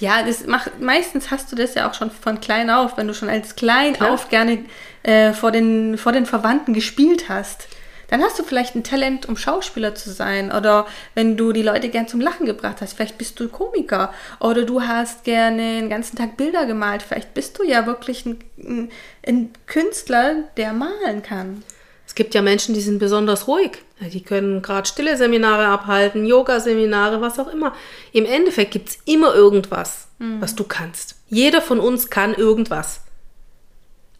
Ja, 0.00 0.24
das 0.24 0.44
macht, 0.48 0.80
meistens 0.80 1.30
hast 1.30 1.52
du 1.52 1.54
das 1.54 1.76
ja 1.76 1.88
auch 1.88 1.94
schon 1.94 2.10
von 2.10 2.40
klein 2.40 2.70
auf, 2.70 2.96
wenn 2.96 3.06
du 3.06 3.14
schon 3.14 3.28
als 3.28 3.54
klein 3.54 3.92
Klar. 3.92 4.10
auf 4.10 4.30
gerne 4.30 4.64
äh, 5.04 5.32
vor, 5.32 5.52
den, 5.52 5.96
vor 5.96 6.10
den 6.10 6.26
Verwandten 6.26 6.74
gespielt 6.74 7.28
hast. 7.28 7.68
Dann 8.10 8.22
hast 8.22 8.38
du 8.38 8.42
vielleicht 8.42 8.74
ein 8.74 8.84
Talent, 8.84 9.28
um 9.28 9.36
Schauspieler 9.36 9.94
zu 9.94 10.10
sein. 10.10 10.52
Oder 10.52 10.86
wenn 11.14 11.36
du 11.36 11.52
die 11.52 11.62
Leute 11.62 11.88
gern 11.88 12.08
zum 12.08 12.20
Lachen 12.20 12.44
gebracht 12.44 12.78
hast, 12.80 12.94
vielleicht 12.94 13.18
bist 13.18 13.38
du 13.38 13.48
Komiker. 13.48 14.12
Oder 14.40 14.64
du 14.64 14.82
hast 14.82 15.24
gerne 15.24 15.80
den 15.80 15.88
ganzen 15.88 16.16
Tag 16.16 16.36
Bilder 16.36 16.66
gemalt. 16.66 17.02
Vielleicht 17.02 17.34
bist 17.34 17.58
du 17.58 17.62
ja 17.62 17.86
wirklich 17.86 18.26
ein, 18.26 18.38
ein, 18.58 18.90
ein 19.26 19.50
Künstler, 19.66 20.44
der 20.56 20.72
malen 20.72 21.22
kann. 21.22 21.62
Es 22.04 22.16
gibt 22.16 22.34
ja 22.34 22.42
Menschen, 22.42 22.74
die 22.74 22.80
sind 22.80 22.98
besonders 22.98 23.46
ruhig. 23.46 23.78
Die 24.00 24.24
können 24.24 24.62
gerade 24.62 24.88
stille 24.88 25.16
Seminare 25.16 25.66
abhalten, 25.66 26.26
Yoga-Seminare, 26.26 27.20
was 27.20 27.38
auch 27.38 27.46
immer. 27.46 27.72
Im 28.12 28.24
Endeffekt 28.24 28.72
gibt 28.72 28.88
es 28.88 28.98
immer 29.04 29.32
irgendwas, 29.32 30.08
mhm. 30.18 30.40
was 30.40 30.56
du 30.56 30.64
kannst. 30.64 31.14
Jeder 31.28 31.62
von 31.62 31.78
uns 31.78 32.10
kann 32.10 32.34
irgendwas. 32.34 33.02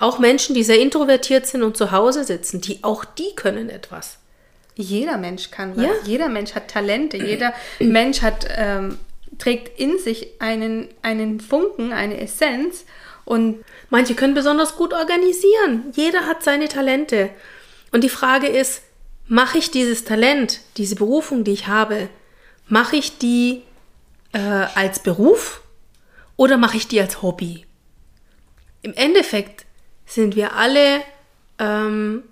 Auch 0.00 0.18
Menschen, 0.18 0.54
die 0.54 0.64
sehr 0.64 0.80
introvertiert 0.80 1.46
sind 1.46 1.62
und 1.62 1.76
zu 1.76 1.92
Hause 1.92 2.24
sitzen, 2.24 2.62
die 2.62 2.82
auch 2.82 3.04
die 3.04 3.34
können 3.36 3.68
etwas. 3.68 4.16
Jeder 4.74 5.18
Mensch 5.18 5.50
kann 5.50 5.76
was. 5.76 5.84
Ja. 5.84 5.90
Jeder 6.04 6.30
Mensch 6.30 6.54
hat 6.54 6.68
Talente. 6.68 7.18
Jeder 7.18 7.52
Mensch 7.80 8.22
hat, 8.22 8.46
ähm, 8.56 8.98
trägt 9.36 9.78
in 9.78 9.98
sich 9.98 10.40
einen, 10.40 10.88
einen 11.02 11.38
Funken, 11.38 11.92
eine 11.92 12.18
Essenz. 12.18 12.86
Und 13.26 13.62
manche 13.90 14.14
können 14.14 14.32
besonders 14.32 14.74
gut 14.76 14.94
organisieren. 14.94 15.92
Jeder 15.94 16.26
hat 16.26 16.42
seine 16.42 16.68
Talente. 16.68 17.28
Und 17.92 18.02
die 18.02 18.08
Frage 18.08 18.46
ist, 18.46 18.80
mache 19.28 19.58
ich 19.58 19.70
dieses 19.70 20.04
Talent, 20.04 20.60
diese 20.78 20.96
Berufung, 20.96 21.44
die 21.44 21.52
ich 21.52 21.66
habe, 21.66 22.08
mache 22.68 22.96
ich 22.96 23.18
die 23.18 23.64
äh, 24.32 24.38
als 24.38 25.00
Beruf 25.00 25.60
oder 26.36 26.56
mache 26.56 26.78
ich 26.78 26.88
die 26.88 27.02
als 27.02 27.20
Hobby? 27.20 27.66
Im 28.80 28.94
Endeffekt 28.94 29.66
sind 30.10 30.36
wir 30.36 30.56
alle 30.56 31.02
ähm, 31.58 32.24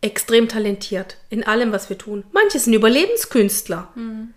extrem 0.00 0.48
talentiert 0.48 1.18
in 1.28 1.44
allem, 1.44 1.72
was 1.72 1.90
wir 1.90 1.98
tun. 1.98 2.24
Manche 2.32 2.58
sind 2.58 2.72
Überlebenskünstler. 2.72 3.88
Mhm. 3.94 4.34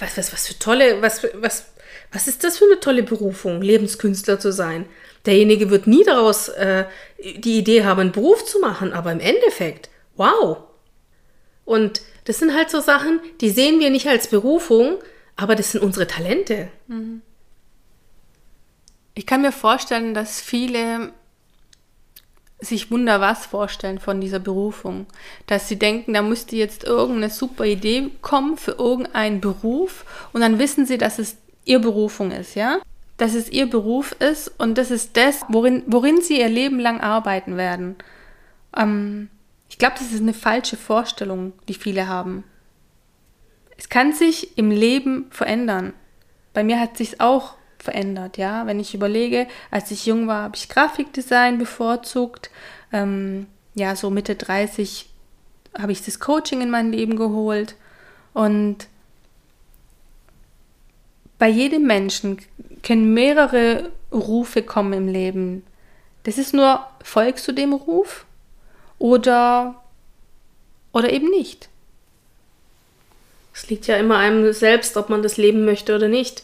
Was, 0.00 0.16
was, 0.16 0.32
was 0.32 0.46
für 0.46 0.58
tolle, 0.58 1.02
was, 1.02 1.26
was, 1.34 1.66
was 2.12 2.28
ist 2.28 2.44
das 2.44 2.58
für 2.58 2.64
eine 2.64 2.80
tolle 2.80 3.02
Berufung, 3.02 3.62
Lebenskünstler 3.62 4.38
zu 4.38 4.52
sein? 4.52 4.86
Derjenige 5.24 5.70
wird 5.70 5.86
nie 5.86 6.04
daraus 6.04 6.48
äh, 6.48 6.84
die 7.18 7.58
Idee 7.58 7.84
haben, 7.84 8.00
einen 8.00 8.12
Beruf 8.12 8.44
zu 8.44 8.60
machen, 8.60 8.92
aber 8.92 9.12
im 9.12 9.20
Endeffekt 9.20 9.90
wow. 10.16 10.58
Und 11.64 12.00
das 12.24 12.38
sind 12.38 12.54
halt 12.54 12.70
so 12.70 12.80
Sachen, 12.80 13.20
die 13.40 13.50
sehen 13.50 13.80
wir 13.80 13.90
nicht 13.90 14.08
als 14.08 14.28
Berufung, 14.28 14.98
aber 15.36 15.54
das 15.54 15.72
sind 15.72 15.82
unsere 15.82 16.06
Talente. 16.06 16.68
Mhm. 16.86 17.22
Ich 19.14 19.26
kann 19.26 19.42
mir 19.42 19.52
vorstellen, 19.52 20.12
dass 20.12 20.40
viele 20.40 21.12
sich 22.58 22.90
wunder 22.90 23.20
was 23.20 23.46
vorstellen 23.46 23.98
von 23.98 24.20
dieser 24.20 24.38
Berufung. 24.38 25.06
Dass 25.46 25.68
sie 25.68 25.78
denken, 25.78 26.14
da 26.14 26.22
müsste 26.22 26.56
jetzt 26.56 26.84
irgendeine 26.84 27.30
super 27.30 27.64
Idee 27.64 28.10
kommen 28.22 28.56
für 28.56 28.72
irgendeinen 28.72 29.40
Beruf 29.40 30.04
und 30.32 30.40
dann 30.40 30.58
wissen 30.58 30.86
sie, 30.86 30.98
dass 30.98 31.18
es 31.18 31.36
ihr 31.64 31.80
Berufung 31.80 32.30
ist, 32.30 32.54
ja? 32.54 32.78
Dass 33.18 33.34
es 33.34 33.50
ihr 33.50 33.68
Beruf 33.68 34.12
ist 34.20 34.48
und 34.58 34.78
das 34.78 34.90
ist 34.90 35.16
das, 35.16 35.42
worin, 35.48 35.82
worin 35.86 36.20
sie 36.20 36.40
ihr 36.40 36.48
Leben 36.48 36.78
lang 36.78 37.00
arbeiten 37.00 37.56
werden. 37.56 37.96
Ähm, 38.76 39.28
ich 39.68 39.78
glaube, 39.78 39.96
das 39.98 40.12
ist 40.12 40.20
eine 40.20 40.34
falsche 40.34 40.76
Vorstellung, 40.76 41.52
die 41.68 41.74
viele 41.74 42.08
haben. 42.08 42.44
Es 43.76 43.88
kann 43.88 44.12
sich 44.12 44.56
im 44.56 44.70
Leben 44.70 45.26
verändern. 45.30 45.92
Bei 46.54 46.64
mir 46.64 46.80
hat 46.80 46.96
sich 46.96 47.20
auch 47.20 47.55
verändert, 47.78 48.36
ja. 48.38 48.66
Wenn 48.66 48.80
ich 48.80 48.94
überlege, 48.94 49.46
als 49.70 49.90
ich 49.90 50.06
jung 50.06 50.26
war, 50.26 50.42
habe 50.42 50.56
ich 50.56 50.68
Grafikdesign 50.68 51.58
bevorzugt. 51.58 52.50
Ähm, 52.92 53.46
ja, 53.74 53.94
so 53.96 54.10
Mitte 54.10 54.34
30 54.34 55.08
habe 55.78 55.92
ich 55.92 56.04
das 56.04 56.20
Coaching 56.20 56.62
in 56.62 56.70
mein 56.70 56.92
Leben 56.92 57.16
geholt. 57.16 57.74
Und 58.32 58.88
bei 61.38 61.48
jedem 61.48 61.86
Menschen 61.86 62.38
können 62.82 63.12
mehrere 63.14 63.90
Rufe 64.12 64.62
kommen 64.62 64.92
im 64.92 65.08
Leben. 65.08 65.64
Das 66.24 66.38
ist 66.38 66.54
nur, 66.54 66.84
folgst 67.02 67.46
du 67.46 67.52
dem 67.52 67.72
Ruf 67.72 68.26
oder, 68.98 69.82
oder 70.92 71.12
eben 71.12 71.28
nicht. 71.28 71.68
Es 73.54 73.68
liegt 73.68 73.86
ja 73.86 73.96
immer 73.96 74.18
einem 74.18 74.52
selbst, 74.52 74.96
ob 74.96 75.08
man 75.08 75.22
das 75.22 75.36
leben 75.36 75.64
möchte 75.64 75.94
oder 75.94 76.08
nicht. 76.08 76.42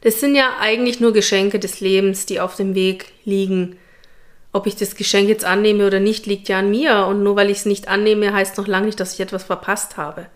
Das 0.00 0.20
sind 0.20 0.34
ja 0.34 0.56
eigentlich 0.60 1.00
nur 1.00 1.12
Geschenke 1.12 1.58
des 1.58 1.80
Lebens, 1.80 2.26
die 2.26 2.40
auf 2.40 2.56
dem 2.56 2.74
Weg 2.74 3.12
liegen. 3.24 3.78
Ob 4.52 4.66
ich 4.66 4.76
das 4.76 4.94
Geschenk 4.94 5.28
jetzt 5.28 5.44
annehme 5.44 5.86
oder 5.86 6.00
nicht, 6.00 6.26
liegt 6.26 6.48
ja 6.48 6.58
an 6.58 6.70
mir. 6.70 7.06
Und 7.06 7.22
nur 7.22 7.36
weil 7.36 7.50
ich 7.50 7.58
es 7.58 7.66
nicht 7.66 7.88
annehme, 7.88 8.32
heißt 8.32 8.56
noch 8.58 8.66
lange 8.66 8.86
nicht, 8.86 9.00
dass 9.00 9.14
ich 9.14 9.20
etwas 9.20 9.44
verpasst 9.44 9.96
habe. 9.96 10.26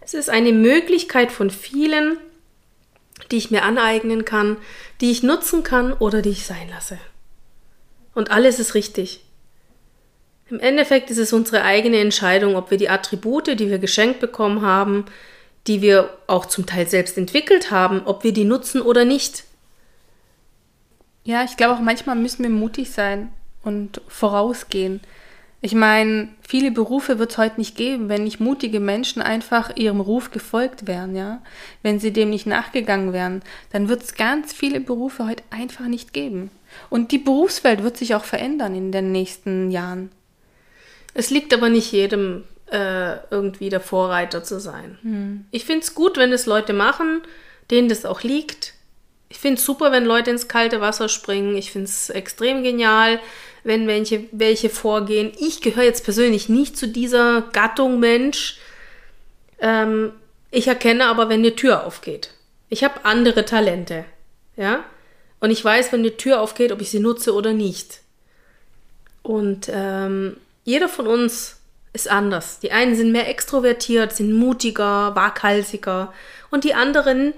Es 0.00 0.14
ist 0.14 0.30
eine 0.30 0.52
Möglichkeit 0.52 1.30
von 1.30 1.50
vielen, 1.50 2.16
die 3.30 3.36
ich 3.36 3.50
mir 3.50 3.62
aneignen 3.62 4.24
kann, 4.24 4.56
die 5.00 5.10
ich 5.10 5.22
nutzen 5.22 5.62
kann 5.62 5.92
oder 5.92 6.22
die 6.22 6.30
ich 6.30 6.46
sein 6.46 6.68
lasse. 6.70 6.98
Und 8.14 8.30
alles 8.30 8.58
ist 8.58 8.74
richtig. 8.74 9.20
Im 10.50 10.60
Endeffekt 10.60 11.10
ist 11.10 11.18
es 11.18 11.32
unsere 11.32 11.62
eigene 11.62 11.98
Entscheidung, 11.98 12.56
ob 12.56 12.70
wir 12.70 12.78
die 12.78 12.88
Attribute, 12.88 13.58
die 13.58 13.70
wir 13.70 13.78
geschenkt 13.78 14.18
bekommen 14.18 14.62
haben, 14.62 15.04
die 15.68 15.82
wir 15.82 16.18
auch 16.26 16.46
zum 16.46 16.66
Teil 16.66 16.88
selbst 16.88 17.18
entwickelt 17.18 17.70
haben, 17.70 18.02
ob 18.06 18.24
wir 18.24 18.32
die 18.32 18.44
nutzen 18.44 18.80
oder 18.80 19.04
nicht. 19.04 19.44
Ja, 21.24 21.44
ich 21.44 21.56
glaube 21.56 21.74
auch 21.74 21.80
manchmal 21.80 22.16
müssen 22.16 22.42
wir 22.42 22.50
mutig 22.50 22.90
sein 22.90 23.28
und 23.62 24.00
vorausgehen. 24.08 25.00
Ich 25.60 25.74
meine, 25.74 26.28
viele 26.40 26.70
Berufe 26.70 27.18
wird 27.18 27.32
es 27.32 27.38
heute 27.38 27.58
nicht 27.58 27.76
geben, 27.76 28.08
wenn 28.08 28.24
nicht 28.24 28.38
mutige 28.38 28.78
Menschen 28.78 29.20
einfach 29.20 29.76
ihrem 29.76 30.00
Ruf 30.00 30.30
gefolgt 30.30 30.86
wären, 30.86 31.16
ja. 31.16 31.42
Wenn 31.82 31.98
sie 31.98 32.12
dem 32.12 32.30
nicht 32.30 32.46
nachgegangen 32.46 33.12
wären, 33.12 33.42
dann 33.72 33.88
wird 33.88 34.04
es 34.04 34.14
ganz 34.14 34.52
viele 34.52 34.80
Berufe 34.80 35.26
heute 35.26 35.42
einfach 35.50 35.86
nicht 35.86 36.12
geben. 36.12 36.50
Und 36.90 37.10
die 37.10 37.18
Berufswelt 37.18 37.82
wird 37.82 37.96
sich 37.96 38.14
auch 38.14 38.24
verändern 38.24 38.74
in 38.74 38.92
den 38.92 39.10
nächsten 39.10 39.70
Jahren. 39.70 40.10
Es 41.12 41.30
liegt 41.30 41.52
aber 41.52 41.68
nicht 41.68 41.90
jedem 41.90 42.44
äh, 42.70 43.16
irgendwie 43.30 43.68
der 43.68 43.80
Vorreiter 43.80 44.44
zu 44.44 44.60
sein. 44.60 44.98
Hm. 45.02 45.44
Ich 45.50 45.64
finde 45.64 45.82
es 45.82 45.94
gut, 45.94 46.16
wenn 46.16 46.32
es 46.32 46.46
Leute 46.46 46.72
machen, 46.72 47.22
denen 47.70 47.88
das 47.88 48.04
auch 48.04 48.22
liegt. 48.22 48.74
Ich 49.28 49.38
finde 49.38 49.58
es 49.58 49.64
super, 49.64 49.92
wenn 49.92 50.04
Leute 50.04 50.30
ins 50.30 50.48
kalte 50.48 50.80
Wasser 50.80 51.08
springen. 51.08 51.56
Ich 51.56 51.70
finde 51.70 51.88
es 51.88 52.10
extrem 52.10 52.62
genial, 52.62 53.20
wenn 53.64 53.86
welche, 53.86 54.24
welche 54.32 54.70
vorgehen. 54.70 55.32
Ich 55.38 55.60
gehöre 55.60 55.84
jetzt 55.84 56.04
persönlich 56.04 56.48
nicht 56.48 56.76
zu 56.76 56.88
dieser 56.88 57.42
Gattung 57.52 58.00
Mensch. 58.00 58.58
Ähm, 59.60 60.12
ich 60.50 60.66
erkenne 60.66 61.06
aber, 61.06 61.28
wenn 61.28 61.40
eine 61.40 61.56
Tür 61.56 61.84
aufgeht. 61.84 62.30
Ich 62.70 62.84
habe 62.84 63.04
andere 63.04 63.44
Talente. 63.44 64.04
Ja? 64.56 64.84
Und 65.40 65.50
ich 65.50 65.64
weiß, 65.64 65.92
wenn 65.92 66.00
eine 66.00 66.16
Tür 66.16 66.40
aufgeht, 66.40 66.72
ob 66.72 66.80
ich 66.80 66.90
sie 66.90 67.00
nutze 67.00 67.34
oder 67.34 67.52
nicht. 67.52 68.00
Und 69.22 69.68
ähm, 69.70 70.36
jeder 70.64 70.88
von 70.88 71.06
uns 71.06 71.57
ist 71.92 72.10
anders. 72.10 72.60
Die 72.60 72.72
einen 72.72 72.94
sind 72.94 73.12
mehr 73.12 73.28
extrovertiert, 73.28 74.12
sind 74.14 74.32
mutiger, 74.32 75.14
waghalsiger. 75.14 76.12
Und 76.50 76.64
die 76.64 76.74
anderen, 76.74 77.34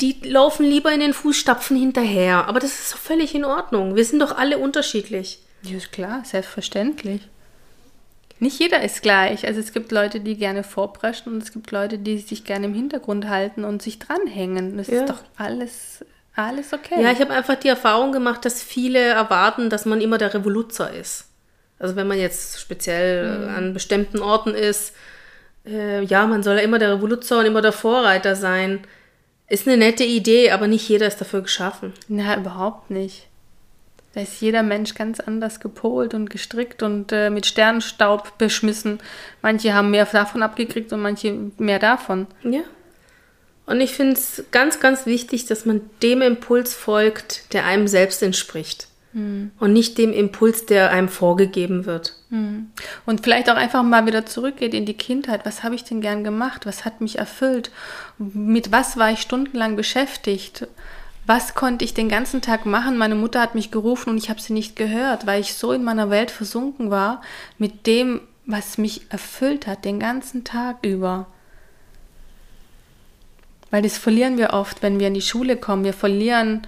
die 0.00 0.16
laufen 0.22 0.66
lieber 0.66 0.92
in 0.92 1.00
den 1.00 1.14
Fußstapfen 1.14 1.76
hinterher. 1.76 2.46
Aber 2.46 2.60
das 2.60 2.78
ist 2.78 2.92
doch 2.92 2.98
völlig 2.98 3.34
in 3.34 3.44
Ordnung. 3.44 3.96
Wir 3.96 4.04
sind 4.04 4.20
doch 4.20 4.36
alle 4.36 4.58
unterschiedlich. 4.58 5.40
Ja, 5.62 5.76
ist 5.76 5.92
klar, 5.92 6.22
selbstverständlich. 6.24 7.22
Nicht 8.38 8.60
jeder 8.60 8.82
ist 8.82 9.02
gleich. 9.02 9.46
Also 9.46 9.60
es 9.60 9.72
gibt 9.72 9.92
Leute, 9.92 10.20
die 10.20 10.36
gerne 10.36 10.62
vorpreschen 10.62 11.32
und 11.32 11.42
es 11.42 11.52
gibt 11.52 11.70
Leute, 11.70 11.98
die 11.98 12.18
sich 12.18 12.44
gerne 12.44 12.66
im 12.66 12.74
Hintergrund 12.74 13.28
halten 13.28 13.64
und 13.64 13.80
sich 13.80 13.98
dranhängen. 13.98 14.76
Das 14.76 14.88
ja. 14.88 15.00
ist 15.00 15.08
doch 15.08 15.20
alles, 15.38 16.04
alles 16.34 16.74
okay. 16.74 17.02
Ja, 17.02 17.12
ich 17.12 17.20
habe 17.20 17.32
einfach 17.32 17.54
die 17.54 17.68
Erfahrung 17.68 18.12
gemacht, 18.12 18.44
dass 18.44 18.62
viele 18.62 18.98
erwarten, 18.98 19.70
dass 19.70 19.86
man 19.86 20.02
immer 20.02 20.18
der 20.18 20.34
Revoluzer 20.34 20.92
ist. 20.92 21.25
Also 21.78 21.96
wenn 21.96 22.06
man 22.06 22.18
jetzt 22.18 22.60
speziell 22.60 23.38
mhm. 23.38 23.54
an 23.54 23.74
bestimmten 23.74 24.20
Orten 24.20 24.54
ist, 24.54 24.94
äh, 25.66 26.02
ja, 26.04 26.26
man 26.26 26.42
soll 26.42 26.56
ja 26.56 26.62
immer 26.62 26.78
der 26.78 26.94
Revoluzer 26.94 27.40
und 27.40 27.46
immer 27.46 27.62
der 27.62 27.72
Vorreiter 27.72 28.36
sein. 28.36 28.80
Ist 29.48 29.66
eine 29.66 29.76
nette 29.76 30.04
Idee, 30.04 30.50
aber 30.50 30.66
nicht 30.66 30.88
jeder 30.88 31.06
ist 31.06 31.20
dafür 31.20 31.42
geschaffen. 31.42 31.92
Na, 32.08 32.36
überhaupt 32.36 32.90
nicht. 32.90 33.28
Da 34.14 34.22
ist 34.22 34.40
jeder 34.40 34.62
Mensch 34.62 34.94
ganz 34.94 35.20
anders 35.20 35.60
gepolt 35.60 36.14
und 36.14 36.30
gestrickt 36.30 36.82
und 36.82 37.12
äh, 37.12 37.28
mit 37.28 37.44
Sternenstaub 37.44 38.38
beschmissen. 38.38 38.98
Manche 39.42 39.74
haben 39.74 39.90
mehr 39.90 40.06
davon 40.06 40.42
abgekriegt 40.42 40.92
und 40.92 41.02
manche 41.02 41.36
mehr 41.58 41.78
davon. 41.78 42.26
Ja. 42.42 42.62
Und 43.66 43.80
ich 43.80 43.92
finde 43.92 44.14
es 44.14 44.44
ganz, 44.52 44.80
ganz 44.80 45.04
wichtig, 45.06 45.46
dass 45.46 45.66
man 45.66 45.82
dem 46.02 46.22
Impuls 46.22 46.72
folgt, 46.72 47.52
der 47.52 47.66
einem 47.66 47.88
selbst 47.88 48.22
entspricht. 48.22 48.88
Mhm. 49.16 49.50
Und 49.58 49.72
nicht 49.72 49.96
dem 49.96 50.12
Impuls, 50.12 50.66
der 50.66 50.90
einem 50.90 51.08
vorgegeben 51.08 51.86
wird. 51.86 52.14
Mhm. 52.28 52.70
Und 53.06 53.22
vielleicht 53.22 53.48
auch 53.48 53.56
einfach 53.56 53.82
mal 53.82 54.06
wieder 54.06 54.26
zurückgeht 54.26 54.74
in 54.74 54.84
die 54.84 54.94
Kindheit. 54.94 55.46
Was 55.46 55.62
habe 55.62 55.74
ich 55.74 55.84
denn 55.84 56.02
gern 56.02 56.22
gemacht? 56.22 56.66
Was 56.66 56.84
hat 56.84 57.00
mich 57.00 57.18
erfüllt? 57.18 57.70
Mit 58.18 58.72
was 58.72 58.98
war 58.98 59.10
ich 59.10 59.20
stundenlang 59.20 59.74
beschäftigt? 59.74 60.68
was 61.26 61.54
konnte 61.54 61.84
ich 61.84 61.92
den 61.92 62.08
ganzen 62.08 62.40
Tag 62.40 62.66
machen? 62.66 62.96
Meine 62.96 63.16
Mutter 63.16 63.40
hat 63.40 63.56
mich 63.56 63.72
gerufen 63.72 64.10
und 64.10 64.18
ich 64.18 64.30
habe 64.30 64.40
sie 64.40 64.52
nicht 64.52 64.76
gehört, 64.76 65.26
weil 65.26 65.40
ich 65.40 65.54
so 65.54 65.72
in 65.72 65.82
meiner 65.82 66.08
Welt 66.08 66.30
versunken 66.30 66.90
war 66.90 67.20
mit 67.58 67.86
dem, 67.88 68.20
was 68.46 68.78
mich 68.78 69.10
erfüllt 69.10 69.66
hat, 69.66 69.84
den 69.84 69.98
ganzen 69.98 70.44
Tag 70.44 70.76
über. 70.82 71.26
Weil 73.72 73.82
das 73.82 73.98
verlieren 73.98 74.38
wir 74.38 74.52
oft, 74.52 74.84
wenn 74.84 75.00
wir 75.00 75.08
in 75.08 75.14
die 75.14 75.20
Schule 75.20 75.56
kommen. 75.56 75.82
Wir 75.82 75.92
verlieren 75.92 76.64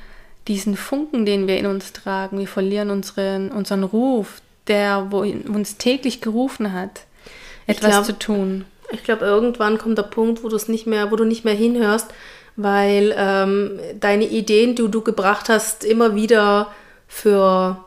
diesen 0.48 0.76
Funken, 0.76 1.26
den 1.26 1.46
wir 1.46 1.58
in 1.58 1.66
uns 1.66 1.92
tragen. 1.92 2.38
Wir 2.38 2.48
verlieren 2.48 2.90
unseren, 2.90 3.50
unseren 3.50 3.84
Ruf, 3.84 4.40
der 4.66 5.06
wo 5.10 5.20
uns 5.20 5.76
täglich 5.76 6.20
gerufen 6.20 6.72
hat, 6.72 7.02
etwas 7.66 7.90
glaub, 7.90 8.04
zu 8.04 8.18
tun. 8.18 8.64
Ich 8.90 9.04
glaube, 9.04 9.24
irgendwann 9.24 9.78
kommt 9.78 9.98
der 9.98 10.04
Punkt, 10.04 10.42
wo 10.42 10.48
du 10.48 10.56
es 10.56 10.68
nicht 10.68 10.86
mehr, 10.86 11.10
wo 11.10 11.16
du 11.16 11.24
nicht 11.24 11.44
mehr 11.44 11.54
hinhörst, 11.54 12.08
weil 12.56 13.14
ähm, 13.16 13.78
deine 14.00 14.24
Ideen, 14.24 14.74
die 14.74 14.90
du 14.90 15.02
gebracht 15.02 15.48
hast, 15.48 15.84
immer 15.84 16.14
wieder 16.14 16.72
für 17.06 17.84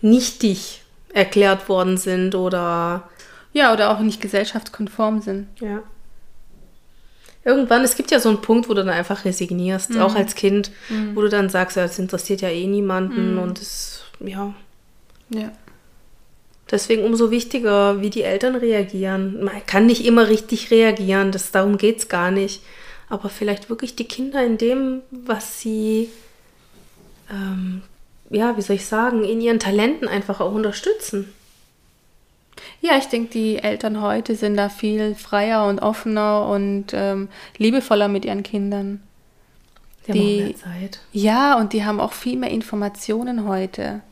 nichtig 0.00 0.82
erklärt 1.12 1.68
worden 1.68 1.96
sind 1.96 2.34
oder 2.34 3.08
ja 3.52 3.72
oder 3.72 3.90
auch 3.90 4.00
nicht 4.00 4.20
gesellschaftskonform 4.20 5.20
sind. 5.20 5.46
Ja. 5.60 5.82
Irgendwann, 7.44 7.82
es 7.82 7.96
gibt 7.96 8.10
ja 8.10 8.20
so 8.20 8.30
einen 8.30 8.40
Punkt, 8.40 8.68
wo 8.68 8.74
du 8.74 8.84
dann 8.84 8.94
einfach 8.94 9.24
resignierst, 9.24 9.90
mhm. 9.90 10.00
auch 10.00 10.14
als 10.14 10.34
Kind, 10.34 10.70
mhm. 10.88 11.14
wo 11.14 11.20
du 11.20 11.28
dann 11.28 11.50
sagst, 11.50 11.76
ja, 11.76 11.82
das 11.82 11.98
interessiert 11.98 12.40
ja 12.40 12.48
eh 12.48 12.66
niemanden 12.66 13.34
mhm. 13.34 13.38
und 13.38 13.60
es, 13.60 14.04
ja. 14.20 14.54
Ja. 15.28 15.52
Deswegen 16.70 17.04
umso 17.04 17.30
wichtiger, 17.30 18.00
wie 18.00 18.10
die 18.10 18.22
Eltern 18.22 18.56
reagieren. 18.56 19.44
Man 19.44 19.66
kann 19.66 19.86
nicht 19.86 20.06
immer 20.06 20.28
richtig 20.28 20.70
reagieren, 20.70 21.30
das, 21.30 21.50
darum 21.50 21.76
geht 21.76 21.98
es 21.98 22.08
gar 22.08 22.30
nicht 22.30 22.62
aber 23.08 23.28
vielleicht 23.28 23.68
wirklich 23.68 23.96
die 23.96 24.06
Kinder 24.06 24.44
in 24.44 24.58
dem, 24.58 25.02
was 25.10 25.60
sie, 25.60 26.10
ähm, 27.30 27.82
ja, 28.30 28.56
wie 28.56 28.62
soll 28.62 28.76
ich 28.76 28.86
sagen, 28.86 29.24
in 29.24 29.40
ihren 29.40 29.60
Talenten 29.60 30.08
einfach 30.08 30.40
auch 30.40 30.52
unterstützen. 30.52 31.32
Ja, 32.80 32.96
ich 32.98 33.06
denke, 33.06 33.30
die 33.30 33.58
Eltern 33.58 34.00
heute 34.00 34.36
sind 34.36 34.56
da 34.56 34.68
viel 34.68 35.14
freier 35.14 35.66
und 35.66 35.80
offener 35.80 36.46
und 36.48 36.86
ähm, 36.92 37.28
liebevoller 37.56 38.08
mit 38.08 38.24
ihren 38.24 38.42
Kindern. 38.42 39.02
Die, 40.06 40.12
die 40.12 40.18
haben 40.18 40.46
mehr 40.46 40.56
Zeit. 40.56 41.00
Ja, 41.12 41.58
und 41.58 41.72
die 41.72 41.84
haben 41.84 42.00
auch 42.00 42.12
viel 42.12 42.36
mehr 42.36 42.50
Informationen 42.50 43.48
heute. 43.48 44.02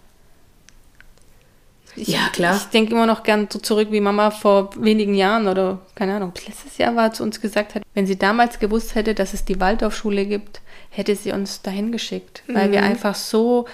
Ich, 1.95 2.09
ja, 2.09 2.29
klar. 2.33 2.57
Ich 2.57 2.65
denke 2.65 2.93
immer 2.93 3.07
noch 3.07 3.23
gern 3.23 3.49
so 3.51 3.59
zurück, 3.59 3.89
wie 3.91 4.01
Mama 4.01 4.31
vor 4.31 4.71
wenigen 4.83 5.15
Jahren 5.15 5.47
oder 5.47 5.81
keine 5.95 6.15
Ahnung, 6.15 6.33
letztes 6.47 6.79
Jahr 6.79 6.97
war, 6.97 7.13
zu 7.13 7.23
uns 7.23 7.41
gesagt 7.41 7.75
hat, 7.75 7.83
wenn 7.93 8.07
sie 8.07 8.19
damals 8.19 8.59
gewusst 8.59 8.95
hätte, 8.95 9.15
dass 9.15 9.35
es 9.35 9.45
die 9.45 9.61
Waldorfschule 9.61 10.25
gibt, 10.25 10.63
hätte 10.89 11.15
sie 11.15 11.33
uns 11.33 11.61
dahin 11.61 11.93
geschickt, 11.93 12.43
mhm. 12.47 12.55
weil 12.55 12.73
wir 12.73 12.81
mhm. 12.81 12.87
einfach 12.87 13.15
so 13.15 13.67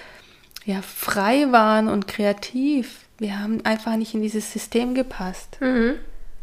ja, 0.65 0.81
frei 0.81 1.51
waren 1.51 1.87
und 1.87 2.07
kreativ. 2.07 3.05
Wir 3.19 3.37
haben 3.39 3.63
einfach 3.65 3.97
nicht 3.97 4.13
in 4.13 4.21
dieses 4.21 4.51
System 4.51 4.95
gepasst. 4.95 5.57
Mhm. 5.59 5.95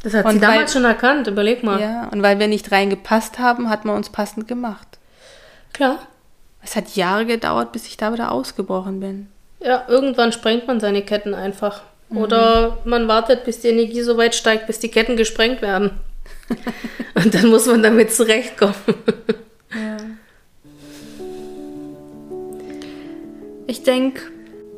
Das 0.02 0.12
hat 0.12 0.26
und 0.26 0.34
sie 0.34 0.40
damals 0.40 0.60
weil, 0.60 0.68
schon 0.68 0.84
erkannt, 0.84 1.26
überleg 1.26 1.64
mal. 1.64 1.80
Ja, 1.80 2.08
und 2.12 2.22
weil 2.22 2.38
wir 2.38 2.48
nicht 2.48 2.70
reingepasst 2.70 3.38
haben, 3.38 3.70
hat 3.70 3.84
man 3.84 3.96
uns 3.96 4.10
passend 4.10 4.46
gemacht. 4.46 4.86
Klar. 5.72 6.06
Es 6.62 6.76
hat 6.76 6.94
Jahre 6.96 7.26
gedauert, 7.26 7.72
bis 7.72 7.86
ich 7.86 7.96
da 7.96 8.12
wieder 8.12 8.30
ausgebrochen 8.30 9.00
bin. 9.00 9.28
Ja, 9.60 9.84
irgendwann 9.88 10.32
sprengt 10.32 10.66
man 10.66 10.80
seine 10.80 11.02
Ketten 11.02 11.32
einfach. 11.32 11.82
Mhm. 12.10 12.18
Oder 12.18 12.78
man 12.84 13.08
wartet, 13.08 13.44
bis 13.44 13.60
die 13.60 13.68
Energie 13.68 14.02
so 14.02 14.16
weit 14.16 14.34
steigt, 14.34 14.66
bis 14.66 14.78
die 14.78 14.90
Ketten 14.90 15.16
gesprengt 15.16 15.62
werden. 15.62 15.92
Und 17.14 17.34
dann 17.34 17.48
muss 17.48 17.66
man 17.66 17.82
damit 17.82 18.12
zurechtkommen. 18.12 18.74
ja. 19.72 19.96
Ich 23.66 23.82
denke, 23.82 24.22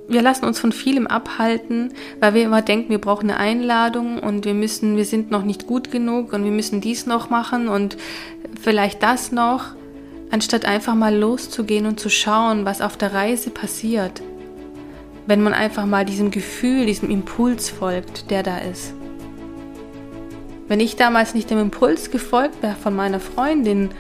wir 0.09 0.23
lassen 0.23 0.47
uns 0.47 0.59
von 0.59 0.73
vielem 0.73 1.07
abhalten, 1.07 1.93
weil 2.21 2.35
wir 2.35 2.45
immer 2.45 2.63
denken, 2.63 2.91
wir 2.91 3.01
brauchen 3.01 3.31
eine 3.31 3.39
Einladung 3.39 4.19
und 4.19 4.45
wir 4.45 4.55
müssen, 4.55 4.97
wir 4.97 5.05
sind 5.05 5.31
noch 5.31 5.45
nicht 5.45 5.67
gut 5.67 5.91
genug 5.91 6.33
und 6.33 6.45
wir 6.45 6.51
müssen 6.51 6.81
dies 6.81 7.07
noch 7.07 7.31
machen 7.31 7.69
und 7.69 7.97
vielleicht 8.61 9.03
das 9.03 9.33
noch, 9.33 9.75
anstatt 10.31 10.65
einfach 10.65 10.95
mal 10.95 11.15
loszugehen 11.15 11.87
und 11.87 12.01
zu 12.01 12.09
schauen, 12.09 12.65
was 12.65 12.81
auf 12.81 12.97
der 12.97 13.13
Reise 13.13 13.51
passiert 13.51 14.23
wenn 15.29 15.43
man 15.43 15.53
einfach 15.53 15.85
mal 15.85 16.07
diesem 16.07 16.31
Gefühl, 16.31 16.87
diesem 16.87 17.11
Impuls 17.11 17.69
folgt, 17.69 18.31
der 18.31 18.43
da 18.43 18.57
ist. 18.57 18.95
Wenn 20.69 20.81
ich 20.81 20.97
damals 20.97 21.35
nicht 21.35 21.51
dem 21.51 21.59
Impuls 21.59 22.11
gefolgt 22.11 22.63
wäre 22.63 22.77
von 22.77 22.97
meiner 22.97 23.21
Freundin, 23.21 23.91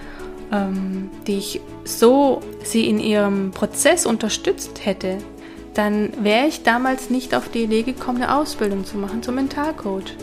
ähm, 0.50 1.10
die 1.26 1.36
ich 1.36 1.60
so 1.84 2.40
sie 2.64 2.88
in 2.88 2.98
ihrem 2.98 3.50
Prozess 3.50 4.06
unterstützt 4.06 4.86
hätte, 4.86 5.18
dann 5.78 6.10
wäre 6.24 6.48
ich 6.48 6.64
damals 6.64 7.08
nicht 7.08 7.36
auf 7.36 7.50
die 7.50 7.62
Idee 7.62 7.84
gekommen, 7.84 8.20
eine 8.20 8.34
Ausbildung 8.34 8.84
zu 8.84 8.96
machen 8.96 9.22
zum 9.22 9.36
Mentalcoach. 9.36 10.16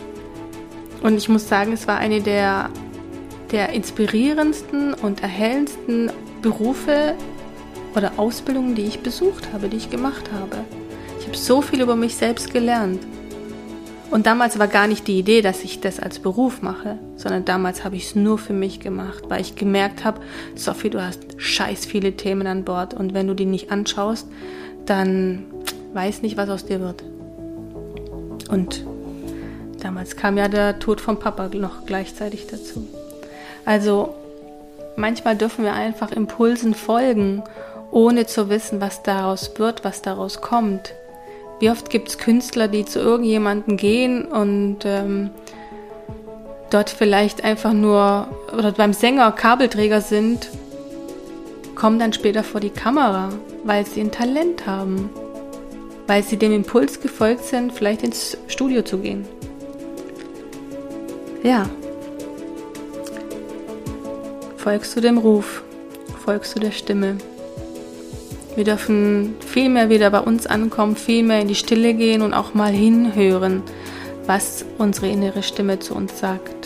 Und 1.02 1.16
ich 1.16 1.30
muss 1.30 1.48
sagen, 1.48 1.72
es 1.72 1.88
war 1.88 1.96
eine 1.96 2.20
der, 2.20 2.68
der 3.52 3.70
inspirierendsten 3.70 4.92
und 4.92 5.22
erhellendsten 5.22 6.12
Berufe 6.42 7.14
oder 7.94 8.12
Ausbildungen, 8.18 8.74
die 8.74 8.82
ich 8.82 9.00
besucht 9.00 9.50
habe, 9.54 9.68
die 9.68 9.78
ich 9.78 9.88
gemacht 9.88 10.30
habe. 10.30 10.58
Ich 11.20 11.26
habe 11.26 11.38
so 11.38 11.62
viel 11.62 11.80
über 11.80 11.96
mich 11.96 12.16
selbst 12.16 12.52
gelernt. 12.52 13.00
Und 14.10 14.26
damals 14.26 14.58
war 14.58 14.68
gar 14.68 14.86
nicht 14.86 15.08
die 15.08 15.18
Idee, 15.18 15.40
dass 15.40 15.64
ich 15.64 15.80
das 15.80 15.98
als 15.98 16.18
Beruf 16.18 16.60
mache, 16.60 16.98
sondern 17.16 17.46
damals 17.46 17.82
habe 17.82 17.96
ich 17.96 18.04
es 18.04 18.14
nur 18.14 18.36
für 18.36 18.52
mich 18.52 18.78
gemacht, 18.78 19.24
weil 19.28 19.40
ich 19.40 19.56
gemerkt 19.56 20.04
habe, 20.04 20.20
Sophie, 20.54 20.90
du 20.90 21.02
hast 21.02 21.24
scheiß 21.38 21.86
viele 21.86 22.12
Themen 22.12 22.46
an 22.46 22.64
Bord 22.64 22.92
und 22.92 23.14
wenn 23.14 23.26
du 23.26 23.34
die 23.34 23.46
nicht 23.46 23.72
anschaust, 23.72 24.28
dann 24.86 25.44
weiß 25.92 26.22
nicht, 26.22 26.36
was 26.36 26.48
aus 26.48 26.64
dir 26.64 26.80
wird. 26.80 27.02
Und 28.48 28.84
damals 29.82 30.16
kam 30.16 30.38
ja 30.38 30.48
der 30.48 30.78
Tod 30.78 31.00
vom 31.00 31.18
Papa 31.18 31.48
noch 31.52 31.86
gleichzeitig 31.86 32.46
dazu. 32.46 32.86
Also 33.64 34.14
manchmal 34.96 35.36
dürfen 35.36 35.64
wir 35.64 35.74
einfach 35.74 36.12
Impulsen 36.12 36.74
folgen, 36.74 37.42
ohne 37.90 38.26
zu 38.26 38.48
wissen, 38.48 38.80
was 38.80 39.02
daraus 39.02 39.58
wird, 39.58 39.84
was 39.84 40.02
daraus 40.02 40.40
kommt. 40.40 40.92
Wie 41.58 41.70
oft 41.70 41.88
gibt 41.90 42.08
es 42.08 42.18
Künstler, 42.18 42.68
die 42.68 42.84
zu 42.84 43.00
irgendjemandem 43.00 43.76
gehen 43.76 44.24
und 44.26 44.78
ähm, 44.84 45.30
dort 46.70 46.90
vielleicht 46.90 47.44
einfach 47.44 47.72
nur 47.72 48.28
oder 48.52 48.72
beim 48.72 48.92
Sänger 48.92 49.32
Kabelträger 49.32 50.00
sind 50.00 50.50
kommen 51.76 51.98
dann 51.98 52.12
später 52.12 52.42
vor 52.42 52.60
die 52.60 52.70
Kamera, 52.70 53.28
weil 53.64 53.86
sie 53.86 54.00
ein 54.00 54.10
Talent 54.10 54.66
haben, 54.66 55.10
weil 56.06 56.22
sie 56.22 56.36
dem 56.36 56.52
Impuls 56.52 57.00
gefolgt 57.00 57.44
sind, 57.44 57.72
vielleicht 57.72 58.02
ins 58.02 58.36
Studio 58.48 58.82
zu 58.82 58.98
gehen. 58.98 59.26
Ja. 61.42 61.68
Folgst 64.56 64.96
du 64.96 65.00
dem 65.00 65.18
Ruf, 65.18 65.62
folgst 66.24 66.56
du 66.56 66.60
der 66.60 66.72
Stimme. 66.72 67.18
Wir 68.56 68.64
dürfen 68.64 69.36
viel 69.46 69.68
mehr 69.68 69.90
wieder 69.90 70.10
bei 70.10 70.20
uns 70.20 70.46
ankommen, 70.46 70.96
viel 70.96 71.22
mehr 71.22 71.42
in 71.42 71.48
die 71.48 71.54
Stille 71.54 71.94
gehen 71.94 72.22
und 72.22 72.32
auch 72.32 72.54
mal 72.54 72.72
hinhören, 72.72 73.62
was 74.26 74.64
unsere 74.78 75.08
innere 75.08 75.42
Stimme 75.42 75.78
zu 75.78 75.94
uns 75.94 76.18
sagt. 76.18 76.65